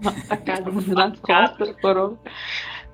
Uma 0.00 0.12
facada 0.12 0.70
nas 0.70 1.18
costas 1.20 1.76
coroa. 1.80 2.18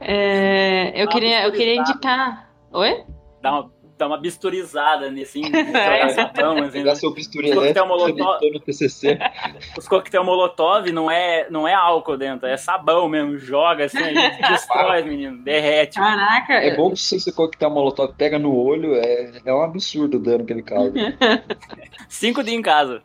É, 0.00 0.92
eu, 1.00 1.08
queria, 1.08 1.44
eu 1.44 1.52
queria 1.52 1.76
indicar. 1.76 2.50
Oi? 2.72 3.04
Dá 3.42 3.52
uma, 3.52 3.70
dá 3.98 4.06
uma 4.06 4.18
bisturizada 4.18 5.10
nesse 5.10 5.40
É. 5.52 5.64
jogar 5.64 6.08
sapão, 6.10 6.56
assim, 6.58 6.70
Pegar 6.72 6.94
seu 6.94 7.12
bisturi 7.12 7.52
Coquetel 7.52 7.84
elétrico, 7.84 8.18
Molotov. 8.18 8.52
no 8.52 8.60
TCC. 8.60 9.18
Os 9.76 9.86
coquetel 9.88 10.24
molotov 10.24 10.90
não 10.90 11.10
é, 11.10 11.46
não 11.50 11.68
é 11.68 11.74
álcool 11.74 12.16
dentro, 12.16 12.46
é 12.46 12.56
sabão 12.56 13.08
mesmo. 13.08 13.36
Joga 13.36 13.84
assim, 13.84 13.98
destrói, 14.48 15.02
menino. 15.02 15.42
Derrete. 15.42 15.96
Caraca! 15.98 16.54
É 16.54 16.74
bom 16.74 16.90
que 16.90 16.96
se 17.00 17.16
esse 17.16 17.30
coquetel 17.32 17.70
molotov 17.70 18.14
pega 18.16 18.38
no 18.38 18.56
olho, 18.56 18.94
é, 18.94 19.32
é 19.44 19.52
um 19.52 19.60
absurdo 19.62 20.16
o 20.16 20.20
dano 20.20 20.46
que 20.46 20.52
ele 20.54 20.62
causa. 20.62 20.92
Cinco 22.08 22.42
dias 22.42 22.56
em 22.56 22.62
casa. 22.62 23.02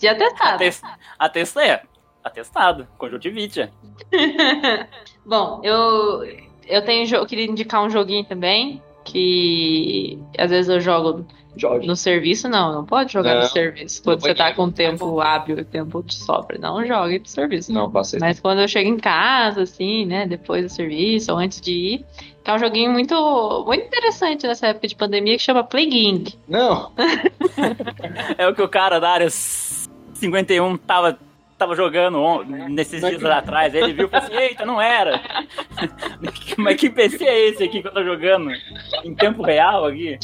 Já 0.00 0.14
testado. 0.14 0.54
Atest- 0.56 0.84
Atesta 1.18 1.64
é. 1.64 1.82
Atestado. 2.22 2.86
Conjuntivite. 2.98 3.68
Bom, 5.24 5.60
eu, 5.62 6.24
eu 6.66 6.82
tenho 6.84 7.06
eu 7.14 7.26
queria 7.26 7.46
indicar 7.46 7.82
um 7.82 7.90
joguinho 7.90 8.24
também. 8.24 8.82
Que 9.04 10.16
às 10.38 10.50
vezes 10.50 10.68
eu 10.68 10.80
jogo 10.80 11.26
Jorge. 11.56 11.86
no 11.86 11.96
serviço, 11.96 12.48
não, 12.48 12.72
não 12.72 12.84
pode 12.84 13.12
jogar 13.12 13.34
no 13.34 13.40
Não, 13.40 13.48
serviço. 13.48 14.02
Quando 14.02 14.20
você 14.20 14.34
tá 14.34 14.54
com 14.54 14.70
tempo 14.70 15.20
hábil 15.20 15.58
e 15.58 15.64
tempo 15.64 16.02
de 16.02 16.14
sobra, 16.14 16.56
não 16.58 16.86
jogue 16.86 17.18
no 17.18 17.26
serviço. 17.26 17.72
Não, 17.72 17.90
passei. 17.90 18.18
Mas 18.20 18.40
quando 18.40 18.60
eu 18.60 18.68
chego 18.68 18.88
em 18.88 18.96
casa, 18.96 19.62
assim, 19.62 20.06
né, 20.06 20.26
depois 20.26 20.64
do 20.64 20.68
serviço 20.70 21.32
ou 21.32 21.38
antes 21.38 21.60
de 21.60 21.72
ir, 21.72 22.04
que 22.44 22.50
é 22.50 22.54
um 22.54 22.58
joguinho 22.58 22.90
muito, 22.92 23.64
muito 23.66 23.84
interessante 23.84 24.46
nessa 24.46 24.68
época 24.68 24.88
de 24.88 24.94
pandemia 24.96 25.36
que 25.36 25.42
chama 25.42 25.62
Plague 25.64 26.06
Inc. 26.06 26.34
Não, 26.48 26.92
É 28.38 28.46
o 28.48 28.54
que 28.54 28.62
o 28.62 28.68
cara 28.68 28.98
da 28.98 29.10
área 29.10 29.28
51 29.30 30.76
tava, 30.78 31.18
tava 31.62 31.76
jogando 31.76 32.20
on- 32.20 32.44
nesses 32.44 33.00
dias 33.00 33.24
atrás. 33.24 33.74
Ele 33.74 33.92
viu 33.92 34.06
e 34.06 34.08
falou 34.08 34.26
assim: 34.26 34.36
Eita, 34.36 34.64
não 34.66 34.80
era. 34.80 35.20
Mas 36.58 36.76
que 36.76 36.90
PC 36.90 37.24
é 37.24 37.48
esse 37.48 37.62
aqui 37.64 37.80
que 37.82 37.88
eu 37.88 37.92
tô 37.92 38.04
jogando? 38.04 38.50
Em 39.04 39.14
tempo 39.14 39.42
real 39.42 39.86
aqui? 39.86 40.18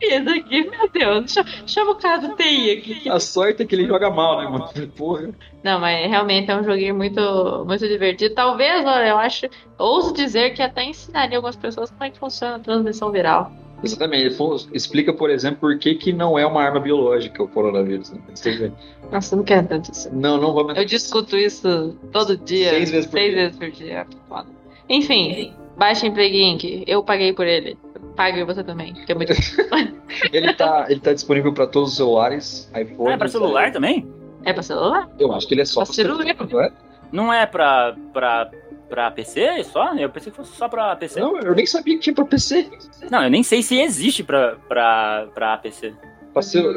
Esse 0.00 0.28
aqui, 0.28 0.68
meu 0.68 0.88
Deus, 0.90 1.32
chama, 1.32 1.48
chama 1.66 1.90
o 1.92 1.94
cara 1.94 2.18
do 2.18 2.36
TI 2.36 2.70
aqui. 2.72 3.08
a 3.08 3.18
sorte 3.20 3.62
é 3.62 3.66
que 3.66 3.74
ele 3.74 3.86
joga 3.86 4.10
mal, 4.10 4.38
né, 4.38 4.44
mano? 4.48 4.68
Porra. 4.96 5.30
Não, 5.62 5.80
mas 5.80 6.08
realmente 6.10 6.50
é 6.50 6.56
um 6.56 6.64
joguinho 6.64 6.94
muito, 6.94 7.64
muito 7.66 7.86
divertido. 7.88 8.34
Talvez, 8.34 8.84
olha, 8.84 9.08
eu 9.08 9.16
acho, 9.18 9.46
ouso 9.78 10.12
dizer 10.12 10.50
que 10.52 10.60
até 10.62 10.84
ensinaria 10.84 11.38
algumas 11.38 11.56
pessoas 11.56 11.90
como 11.90 12.04
é 12.04 12.10
que 12.10 12.18
funciona 12.18 12.56
a 12.56 12.58
transmissão 12.58 13.10
viral. 13.10 13.50
Exatamente. 13.82 14.26
Ele 14.26 14.34
fo- 14.34 14.56
explica, 14.72 15.12
por 15.12 15.30
exemplo, 15.30 15.58
por 15.60 15.78
que, 15.78 15.94
que 15.94 16.12
não 16.12 16.38
é 16.38 16.46
uma 16.46 16.62
arma 16.62 16.80
biológica 16.80 17.42
o 17.42 17.48
coronavírus. 17.48 18.10
né? 18.12 18.18
Você 18.34 18.52
vê. 18.56 18.72
Nossa, 19.12 19.34
eu 19.34 19.38
não 19.38 19.44
quero 19.44 19.66
tanto 19.66 19.90
isso. 19.92 20.08
Não, 20.14 20.38
não 20.38 20.52
vamos 20.54 20.76
Eu 20.76 20.84
discuto 20.84 21.36
isso 21.36 21.96
todo 22.12 22.36
dia. 22.36 22.70
Seis 22.70 22.90
vezes 22.90 23.06
por 23.06 23.18
seis 23.18 23.32
dia. 23.34 23.42
vezes 23.42 23.58
por 23.58 23.70
dia. 23.70 23.92
é 24.00 24.06
Foda. 24.28 24.48
Enfim, 24.88 25.52
baixem 25.76 26.12
Plague 26.12 26.42
Inc. 26.42 26.84
Eu 26.86 27.02
paguei 27.02 27.32
por 27.32 27.46
ele. 27.46 27.76
Pague 28.16 28.44
você 28.44 28.62
também, 28.62 28.94
que 28.94 29.10
é 29.10 29.14
muito. 29.14 29.32
Ele 30.32 30.52
tá, 30.54 30.86
ele 30.88 31.00
tá 31.00 31.12
disponível 31.12 31.52
para 31.52 31.66
todos 31.66 31.90
os 31.90 31.96
celulares, 31.96 32.70
iPhone. 32.78 33.10
Ah, 33.10 33.14
é 33.14 33.16
pra 33.16 33.26
celular 33.28 33.72
também? 33.72 34.06
é 34.44 34.52
pra 34.52 34.62
celular? 34.62 35.08
Eu 35.18 35.32
acho 35.32 35.48
que 35.48 35.54
ele 35.54 35.62
é 35.62 35.64
só 35.64 35.80
Pra 35.80 35.86
pra 35.86 35.94
celular. 35.94 36.24
celular, 36.24 36.48
não 36.52 36.60
é? 36.62 36.72
Não 37.10 37.32
é 37.32 37.46
pra, 37.46 37.96
pra, 38.12 38.50
pra 38.88 39.10
PC 39.10 39.64
só? 39.64 39.94
Eu 39.94 40.10
pensei 40.10 40.30
que 40.30 40.36
fosse 40.36 40.56
só 40.56 40.68
pra 40.68 40.94
PC. 40.96 41.20
Não, 41.20 41.38
eu 41.40 41.54
nem 41.54 41.66
sabia 41.66 41.94
que 41.94 42.00
tinha 42.00 42.14
pra 42.14 42.24
PC. 42.24 42.70
Não, 43.10 43.22
eu 43.22 43.30
nem 43.30 43.42
sei 43.42 43.62
se 43.62 43.80
existe 43.80 44.22
pra, 44.22 44.56
pra, 44.68 45.26
pra 45.34 45.56
PC. 45.58 45.92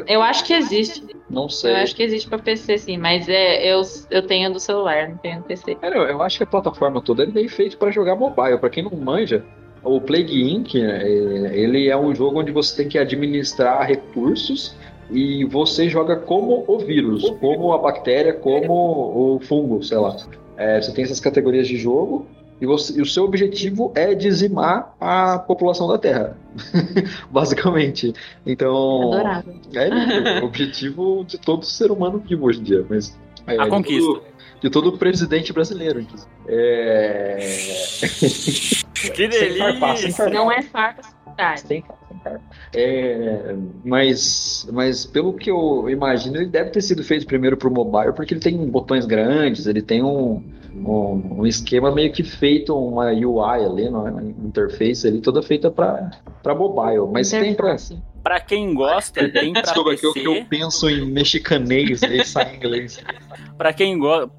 Eu 0.06 0.22
acho 0.22 0.44
que 0.44 0.52
existe. 0.52 1.04
Não 1.28 1.48
sei. 1.48 1.72
Eu 1.72 1.76
acho 1.78 1.94
que 1.96 2.02
existe 2.02 2.28
pra 2.28 2.38
PC, 2.38 2.78
sim. 2.78 2.96
Mas 2.96 3.28
é, 3.28 3.72
eu, 3.72 3.82
eu 4.10 4.24
tenho 4.24 4.52
do 4.52 4.60
celular, 4.60 5.08
não 5.08 5.16
tenho 5.16 5.38
do 5.38 5.44
PC. 5.44 5.74
Cara, 5.74 5.96
eu, 5.96 6.02
eu 6.04 6.22
acho 6.22 6.38
que 6.38 6.44
a 6.44 6.46
plataforma 6.46 7.02
toda 7.02 7.24
ele 7.24 7.32
veio 7.32 7.50
feito 7.50 7.76
pra 7.76 7.90
jogar 7.90 8.14
mobile. 8.14 8.58
Pra 8.58 8.70
quem 8.70 8.84
não 8.84 8.92
manja, 8.92 9.44
O 9.82 10.00
Plague 10.00 10.48
Inc., 10.52 10.76
é, 10.76 11.08
ele 11.56 11.88
é 11.88 11.96
um 11.96 12.14
jogo 12.14 12.40
onde 12.40 12.52
você 12.52 12.76
tem 12.76 12.88
que 12.88 12.98
administrar 12.98 13.84
recursos 13.84 14.76
e 15.10 15.44
você 15.46 15.88
joga 15.88 16.16
como 16.16 16.64
o 16.68 16.78
vírus, 16.78 17.28
como 17.40 17.72
a 17.72 17.78
bactéria, 17.78 18.32
como 18.32 19.34
o 19.36 19.40
fungo, 19.40 19.82
sei 19.82 19.98
lá. 19.98 20.16
É, 20.58 20.82
você 20.82 20.92
tem 20.92 21.04
essas 21.04 21.20
categorias 21.20 21.68
de 21.68 21.76
jogo 21.78 22.26
e, 22.60 22.66
você, 22.66 22.98
e, 22.98 23.00
o 23.00 23.06
seu 23.06 23.22
objetivo 23.24 23.92
é 23.94 24.12
dizimar 24.14 24.92
a 25.00 25.38
população 25.38 25.86
da 25.86 25.96
Terra, 25.96 26.36
basicamente. 27.30 28.12
Então, 28.44 29.12
Adorável. 29.12 29.54
é 29.74 30.40
o 30.42 30.44
objetivo 30.46 31.24
de 31.24 31.38
todo 31.38 31.64
ser 31.64 31.92
humano 31.92 32.18
vivo 32.18 32.46
hoje 32.46 32.58
em 32.60 32.64
dia. 32.64 32.84
Mas 32.90 33.16
é, 33.46 33.56
A 33.58 33.64
de 33.64 33.70
conquista. 33.70 34.04
todo- 34.12 34.22
de 34.60 34.68
todo 34.70 34.98
presidente 34.98 35.52
brasileiro. 35.52 36.00
inclusive. 36.00 36.28
É... 36.48 37.38
Que 38.98 39.30
Sem 39.30 39.56
farpar, 39.56 39.96
sem 39.96 40.00
delícia! 40.06 40.12
farpar. 40.24 40.34
Não 40.34 40.50
é 40.50 40.60
farpa 40.62 41.02
cidade. 41.02 41.60
Sem 41.60 41.82
farpa, 41.82 41.94
sem 42.07 42.07
farpa. 42.07 42.07
É, 42.74 43.54
mas, 43.84 44.68
mas 44.72 45.06
pelo 45.06 45.32
que 45.32 45.50
eu 45.50 45.88
imagino, 45.88 46.36
ele 46.36 46.46
deve 46.46 46.70
ter 46.70 46.80
sido 46.80 47.02
feito 47.02 47.26
primeiro 47.26 47.56
para 47.56 47.68
o 47.68 47.72
mobile, 47.72 48.12
porque 48.12 48.34
ele 48.34 48.40
tem 48.40 48.56
botões 48.66 49.06
grandes, 49.06 49.66
ele 49.66 49.82
tem 49.82 50.02
um, 50.02 50.42
um, 50.74 51.40
um 51.40 51.46
esquema 51.46 51.94
meio 51.94 52.12
que 52.12 52.22
feito, 52.22 52.76
uma 52.76 53.06
UI 53.06 53.64
ali, 53.64 53.90
não 53.90 54.06
é? 54.06 54.10
uma 54.10 54.22
interface 54.22 55.06
ali, 55.06 55.20
toda 55.20 55.42
feita 55.42 55.70
para 55.70 56.54
mobile. 56.54 57.08
Mas 57.12 57.30
tem 57.30 57.54
para. 57.54 57.76
Pra 58.22 58.40
quem 58.40 58.74
gosta, 58.74 59.28
tem 59.30 59.52
pra 59.52 59.62
Desculpa, 59.62 59.96
que 59.96 60.04
eu, 60.04 60.12
que 60.12 60.24
eu 60.24 60.44
penso 60.44 60.90
em 60.90 61.06
mexicanês 61.06 62.02
e 62.02 62.24
sai 62.24 62.54
em 62.54 62.56
inglês. 62.56 63.02
Pra 63.56 63.72
quem 63.72 63.98
gosta, 63.98 64.30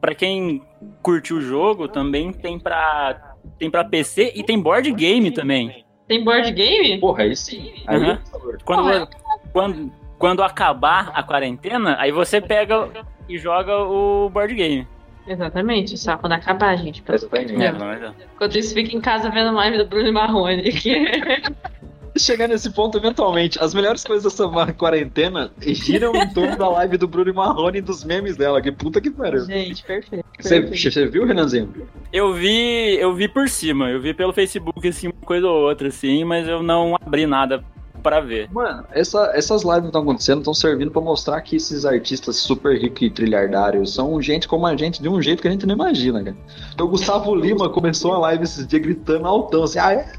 para 0.00 0.14
quem 0.14 0.62
curtiu 1.02 1.36
o 1.36 1.40
jogo, 1.40 1.86
também 1.88 2.32
tem 2.32 2.58
pra 2.58 3.34
tem 3.58 3.70
para 3.70 3.84
PC 3.84 4.32
e 4.34 4.42
tem 4.42 4.60
board 4.60 4.90
game 4.92 5.30
também. 5.30 5.85
Tem 6.08 6.22
board 6.24 6.50
game? 6.52 6.98
Porra, 7.00 7.22
aí 7.24 7.34
sim. 7.36 7.74
Aí, 7.86 8.18
favor. 8.30 8.58
Quando, 8.64 8.82
Porra. 8.82 9.08
quando 9.52 9.92
quando 10.18 10.42
acabar 10.42 11.10
a 11.14 11.22
quarentena, 11.22 11.96
aí 11.98 12.10
você 12.10 12.40
pega 12.40 12.88
e 13.28 13.36
joga 13.38 13.76
o 13.76 14.30
board 14.30 14.54
game. 14.54 14.86
Exatamente, 15.26 15.98
só 15.98 16.16
quando 16.16 16.32
acabar, 16.34 16.76
gente. 16.78 17.02
pelo- 17.02 17.16
Exatamente. 17.16 17.54
É, 17.54 17.72
menos. 17.72 18.14
Enquanto 18.34 18.56
isso, 18.56 18.72
fica 18.72 18.96
em 18.96 19.00
casa 19.00 19.28
vendo 19.28 19.52
live 19.52 19.76
do 19.78 19.86
Bruno 19.86 20.12
Marrone. 20.12 20.62
Que... 20.72 20.94
Chegar 22.18 22.48
nesse 22.48 22.70
ponto 22.70 22.96
eventualmente, 22.98 23.58
as 23.62 23.74
melhores 23.74 24.02
coisas 24.04 24.24
dessa 24.32 24.48
quarentena 24.72 25.50
giram 25.60 26.14
em 26.14 26.28
torno 26.32 26.56
da 26.56 26.68
live 26.68 26.96
do 26.96 27.06
Bruno 27.08 27.32
Marrone 27.34 27.78
e 27.78 27.80
dos 27.82 28.04
memes 28.04 28.36
dela. 28.36 28.60
Que 28.62 28.72
puta 28.72 29.00
que 29.00 29.10
pariu. 29.10 29.44
gente, 29.44 29.82
perfeito. 29.84 30.24
Você, 30.40 31.06
viu, 31.06 31.26
Renanzinho? 31.26 31.72
Eu 32.12 32.32
vi, 32.34 32.96
eu 32.98 33.14
vi 33.14 33.28
por 33.28 33.48
cima, 33.48 33.90
eu 33.90 34.00
vi 34.00 34.14
pelo 34.14 34.32
Facebook 34.32 34.86
assim, 34.86 35.08
uma 35.08 35.26
coisa 35.26 35.46
ou 35.46 35.68
outra 35.68 35.88
assim, 35.88 36.24
mas 36.24 36.46
eu 36.48 36.62
não 36.62 36.94
abri 36.94 37.26
nada 37.26 37.62
pra 38.02 38.20
ver. 38.20 38.48
Mano, 38.52 38.84
essa- 38.92 39.32
essas 39.34 39.62
lives 39.64 39.80
que 39.80 39.86
estão 39.86 40.02
acontecendo 40.02 40.38
estão 40.38 40.54
servindo 40.54 40.90
pra 40.92 41.00
mostrar 41.02 41.40
que 41.40 41.56
esses 41.56 41.84
artistas 41.84 42.36
super 42.36 42.78
ricos 42.80 43.02
e 43.02 43.10
trilhardários 43.10 43.92
são 43.94 44.20
gente 44.22 44.46
como 44.46 44.64
a 44.66 44.76
gente, 44.76 45.02
de 45.02 45.08
um 45.08 45.20
jeito 45.20 45.42
que 45.42 45.48
a 45.48 45.50
gente 45.50 45.66
não 45.66 45.74
imagina, 45.74 46.22
cara. 46.22 46.36
O 46.80 46.86
Gustavo 46.86 47.34
Lima 47.34 47.68
começou 47.68 48.12
a 48.12 48.18
live 48.18 48.44
esses 48.44 48.66
dias 48.66 48.80
gritando 48.82 49.26
altão, 49.26 49.64
assim, 49.64 49.78
ah, 49.80 49.92
é? 49.92 50.12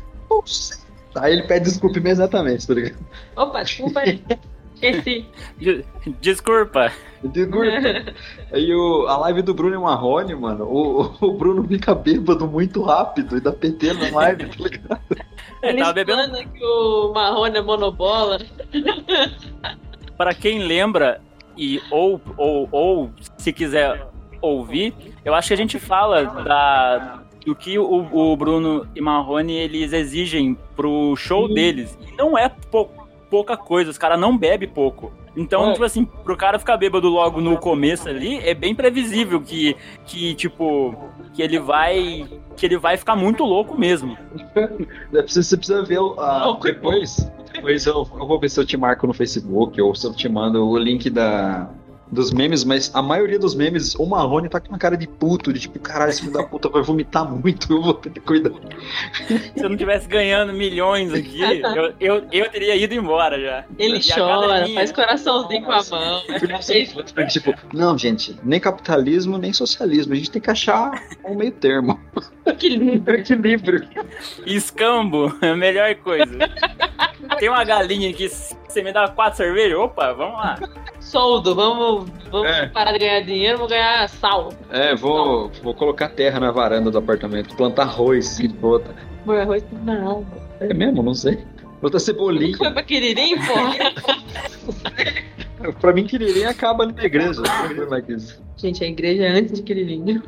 Aí 1.21 1.33
ele 1.33 1.43
pede 1.43 1.65
desculpa 1.65 1.97
imediatamente, 1.99 2.67
tá 2.67 2.73
ligado? 2.73 2.97
Opa, 3.35 3.63
desculpa 3.63 3.99
aí. 4.01 4.23
Esqueci. 4.75 5.25
De- 5.57 5.85
Desculpa. 6.21 6.91
Desculpa. 7.23 7.65
Aí 8.53 8.71
o, 8.75 9.07
a 9.07 9.17
live 9.17 9.41
do 9.41 9.53
Bruno 9.53 9.73
e 9.73 9.77
Marrone, 9.79 10.35
mano, 10.35 10.65
o, 10.65 11.15
o 11.19 11.33
Bruno 11.33 11.67
fica 11.67 11.95
bêbado 11.95 12.47
muito 12.47 12.83
rápido 12.83 13.37
e 13.37 13.41
dá 13.41 13.51
PT 13.51 13.93
na 13.93 14.09
live, 14.15 14.45
tá 14.45 14.63
ligado? 14.63 15.01
Ele 15.63 15.71
Ele 15.73 15.79
tava 15.79 15.93
bebendo. 15.93 16.37
que 16.53 16.63
o 16.63 17.11
Marrone 17.13 17.57
é 17.57 17.61
monobola. 17.61 18.37
Pra 20.15 20.33
quem 20.33 20.59
lembra 20.59 21.21
e 21.57 21.81
ou, 21.89 22.21
ou 22.37 22.69
ou 22.71 23.11
se 23.37 23.51
quiser 23.51 24.07
ouvir, 24.41 24.93
eu 25.25 25.33
acho 25.33 25.47
que 25.47 25.53
a 25.55 25.57
gente 25.57 25.79
fala 25.79 26.23
da 26.25 27.23
do 27.47 27.55
que 27.55 27.79
o, 27.79 28.05
o 28.11 28.35
Bruno 28.35 28.85
e 28.93 28.99
Marrone 28.99 29.53
eles 29.55 29.93
exigem 29.93 30.57
pro 30.75 31.15
show 31.15 31.47
deles. 31.47 31.97
E 32.05 32.13
não 32.17 32.37
é 32.37 32.49
pou- 32.49 32.91
pouca 33.29 33.55
coisa, 33.55 33.89
os 33.89 33.97
caras 33.97 34.19
não 34.19 34.37
bebem 34.37 34.67
pouco. 34.67 35.13
Então, 35.33 35.69
É. 35.69 35.71
tipo 35.71 35.85
assim, 35.85 36.03
pro 36.03 36.35
cara 36.35 36.59
ficar 36.59 36.75
bêbado 36.75 37.07
logo 37.07 37.39
no 37.39 37.55
começo 37.57 38.09
ali, 38.09 38.37
é 38.39 38.53
bem 38.53 38.75
previsível 38.75 39.39
que, 39.39 39.77
que 40.05 40.33
tipo, 40.33 40.93
que 41.33 41.41
ele 41.41 41.57
vai 41.57 42.27
que 42.57 42.65
ele 42.65 42.77
vai 42.77 42.97
ficar 42.97 43.15
muito 43.15 43.45
louco 43.45 43.77
mesmo. 43.79 44.17
É, 45.13 45.21
Você, 45.21 45.55
precisa 45.55 45.83
ver 45.85 45.99
o- 45.99 46.19
a- 46.19 46.47
Louco. 46.47 46.63
depois. 46.65 47.31
Depois 47.53 47.85
eu, 47.85 48.05
eu 48.19 48.27
vou 48.27 48.37
ver 48.39 48.49
se 48.49 48.59
eu 48.59 48.65
te 48.65 48.75
marco 48.75 49.07
no 49.07 49.13
Facebook 49.13 49.81
ou 49.81 49.95
se 49.95 50.05
eu 50.05 50.13
te 50.13 50.27
mando 50.27 50.67
o 50.67 50.77
link 50.77 51.09
da, 51.09 51.69
dos 52.11 52.31
memes, 52.31 52.63
mas 52.63 52.91
a 52.93 53.01
maioria 53.01 53.39
dos 53.39 53.55
memes, 53.55 53.95
o 53.95 54.05
Marrone 54.05 54.49
tá 54.49 54.59
com 54.59 54.69
uma 54.69 54.77
cara 54.77 54.95
de 54.95 55.07
puto, 55.07 55.51
de 55.51 55.59
tipo, 55.59 55.79
caralho, 55.79 56.09
esse 56.09 56.21
filho 56.21 56.33
da 56.33 56.43
puta 56.43 56.69
vai 56.69 56.81
vomitar 56.81 57.29
muito, 57.29 57.71
eu 57.71 57.81
vou 57.81 57.93
ter 57.93 58.09
que 58.09 58.19
cuidar. 58.19 58.51
Se 59.27 59.63
eu 59.63 59.69
não 59.69 59.77
tivesse 59.77 60.07
ganhando 60.07 60.53
milhões 60.53 61.13
aqui, 61.13 61.41
eu, 61.41 61.93
eu, 61.99 62.27
eu 62.31 62.49
teria 62.49 62.75
ido 62.75 62.93
embora 62.93 63.39
já. 63.39 63.65
Ele 63.77 63.97
E 63.97 64.13
chora, 64.13 64.67
faz 64.73 64.91
coraçãozinho 64.91 65.63
com 65.63 65.71
a 65.71 65.83
mão. 65.89 66.21
tipo, 67.27 67.53
não, 67.73 67.97
gente, 67.97 68.35
nem 68.43 68.59
capitalismo, 68.59 69.37
nem 69.37 69.51
socialismo, 69.53 70.13
a 70.13 70.15
gente 70.15 70.31
tem 70.31 70.41
que 70.41 70.49
achar 70.49 70.91
um 71.25 71.35
meio 71.35 71.51
termo. 71.51 71.99
Equilíbrio. 72.45 73.87
Escambo 74.45 75.35
é 75.41 75.49
a 75.49 75.55
melhor 75.55 75.93
coisa. 75.95 76.37
Tem 77.37 77.49
uma 77.49 77.63
galinha 77.63 78.09
aqui, 78.09 78.27
você 78.29 78.81
me 78.81 78.91
dá 78.91 79.07
quatro 79.09 79.37
cervejas? 79.37 79.77
Opa, 79.77 80.13
vamos 80.13 80.35
lá. 80.37 80.55
Soldo, 80.99 81.53
vamos, 81.55 82.09
vamos 82.31 82.47
É. 82.49 82.67
parar 82.67 82.91
de 82.93 82.99
ganhar 82.99 83.21
dinheiro, 83.21 83.57
vamos 83.57 83.71
ganhar 83.71 84.07
sal. 84.09 84.49
É, 84.69 84.95
vou, 84.95 85.49
vou 85.63 85.73
colocar 85.73 86.09
terra 86.09 86.39
na 86.39 86.51
varanda 86.51 86.89
do 86.91 86.97
apartamento, 86.97 87.55
plantar 87.55 87.83
arroz 87.83 88.39
e 88.39 88.47
bota. 88.47 88.93
Meu 89.25 89.39
arroz 89.41 89.63
alma. 89.87 90.25
É 90.59 90.73
mesmo? 90.73 91.03
Não 91.03 91.13
sei. 91.13 91.43
Botar 91.81 91.99
cebolinha. 91.99 92.57
Foi 92.57 92.71
pra 92.71 92.81
Quiririm, 92.83 93.35
porra? 93.45 93.75
Pra 95.81 95.91
mim, 95.91 96.05
Quiririm 96.05 96.43
acaba 96.43 96.85
na 96.85 97.03
igreja. 97.03 97.41
Não 97.41 97.67
sei 97.75 97.85
mais 97.87 98.05
que 98.05 98.13
isso. 98.13 98.41
Gente, 98.57 98.83
a 98.83 98.87
igreja 98.87 99.23
é 99.23 99.29
antes 99.29 99.53
de 99.53 99.63
Quiririm. 99.63 100.21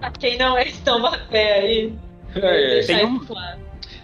pra 0.00 0.10
quem 0.12 0.38
não 0.38 0.56
é 0.56 0.64
de 0.64 0.78
Taubaté 0.80 1.58
aí, 1.60 1.92
É, 2.36 2.38
é. 2.38 2.74
deixar 2.74 2.96
Tem 2.98 3.06
um- 3.06 3.16
isso 3.16 3.26
claro. 3.26 3.58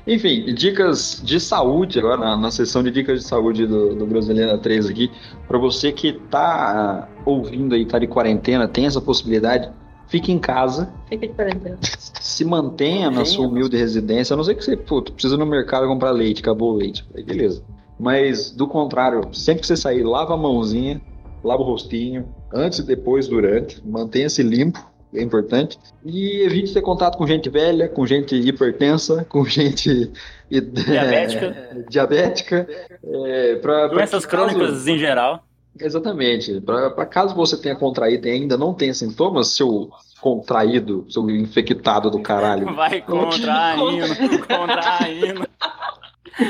Enfim, 0.06 0.54
dicas 0.54 1.20
de 1.24 1.38
saúde 1.38 1.98
agora, 1.98 2.16
na, 2.16 2.36
na 2.36 2.50
sessão 2.50 2.82
de 2.82 2.90
dicas 2.90 3.20
de 3.20 3.26
saúde 3.26 3.66
do, 3.66 3.94
do 3.94 4.06
Brasileira 4.06 4.56
3 4.58 4.86
aqui. 4.86 5.10
Pra 5.46 5.58
você 5.58 5.92
que 5.92 6.12
tá 6.12 7.08
ah, 7.08 7.08
ouvindo 7.24 7.74
aí, 7.74 7.84
tá 7.84 7.98
de 7.98 8.06
quarentena, 8.06 8.66
tem 8.66 8.86
essa 8.86 9.00
possibilidade, 9.00 9.70
fique 10.08 10.32
em 10.32 10.38
casa, 10.38 10.92
Fica 11.08 11.26
de 11.26 11.34
quarentena. 11.34 11.78
se 11.82 12.44
mantenha 12.44 13.10
na 13.10 13.24
sua 13.24 13.46
humilde 13.46 13.76
residência. 13.76 14.34
A 14.34 14.36
não 14.36 14.44
ser 14.44 14.54
que 14.54 14.64
você 14.64 14.76
puto, 14.76 15.12
precisa 15.12 15.34
ir 15.34 15.38
no 15.38 15.46
mercado 15.46 15.86
comprar 15.86 16.10
leite, 16.10 16.40
acabou 16.40 16.72
o 16.72 16.76
leite. 16.76 17.04
Aí 17.14 17.22
beleza. 17.22 17.62
Mas, 17.98 18.50
do 18.50 18.66
contrário, 18.66 19.22
sempre 19.34 19.60
que 19.60 19.66
você 19.66 19.76
sair, 19.76 20.02
lava 20.02 20.32
a 20.32 20.36
mãozinha, 20.36 21.02
lava 21.44 21.62
o 21.62 21.66
rostinho, 21.66 22.26
antes 22.52 22.80
depois, 22.80 23.28
durante. 23.28 23.86
Mantenha-se 23.86 24.42
limpo, 24.42 24.89
é 25.14 25.22
importante. 25.22 25.78
E 26.04 26.42
evite 26.42 26.72
ter 26.72 26.82
contato 26.82 27.16
com 27.18 27.26
gente 27.26 27.48
velha, 27.50 27.88
com 27.88 28.06
gente 28.06 28.34
hipertensa, 28.36 29.24
com 29.28 29.44
gente 29.44 30.10
Diabética. 30.50 31.84
diabética. 31.88 32.66
É, 33.04 33.54
pra, 33.56 33.88
pra 33.88 33.96
Doenças 33.96 34.24
que 34.24 34.30
caso- 34.30 34.46
crônicas 34.54 34.86
em 34.86 34.98
geral. 34.98 35.44
Exatamente. 35.78 36.60
Para 36.60 37.06
caso 37.06 37.34
você 37.34 37.56
tenha 37.56 37.76
contraído 37.76 38.26
e 38.26 38.30
ainda 38.30 38.56
não 38.58 38.74
tenha 38.74 38.92
sintomas, 38.92 39.48
seu 39.54 39.88
contraído, 40.20 41.06
seu 41.08 41.30
infectado 41.30 42.10
do 42.10 42.20
caralho. 42.20 42.66
Vai 42.74 43.00
contraindo, 43.00 44.06
contraindo. 44.48 45.48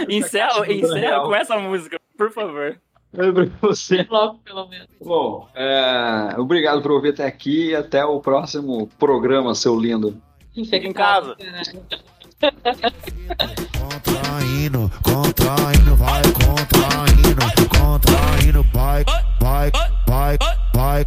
Encerra, 0.09 0.73
encerra 0.73 1.21
com 1.23 1.35
essa 1.35 1.59
música, 1.59 1.99
por 2.17 2.31
favor. 2.33 2.77
Sobre 3.15 3.53
você. 3.61 4.07
Logo, 4.11 4.39
pelo 4.39 4.69
menos. 4.69 4.89
Bom, 5.01 5.49
é, 5.55 6.35
obrigado 6.39 6.81
por 6.81 6.93
ouvir 6.93 7.11
até 7.11 7.27
aqui 7.27 7.71
e 7.71 7.75
até 7.75 8.05
o 8.05 8.21
próximo 8.21 8.89
programa, 8.99 9.55
seu 9.55 9.79
lindo. 9.79 10.21
Fica 10.55 10.77
em 10.77 10.93
casa. 10.93 11.37
Contraindo, 13.79 14.91
contraindo, 15.03 15.97
vai 15.97 16.23
contraindo, 16.33 17.69
contraindo, 17.69 18.63
vai, 18.73 19.05
vai, 19.41 19.71
vai, 20.07 20.39
vai. 20.75 21.05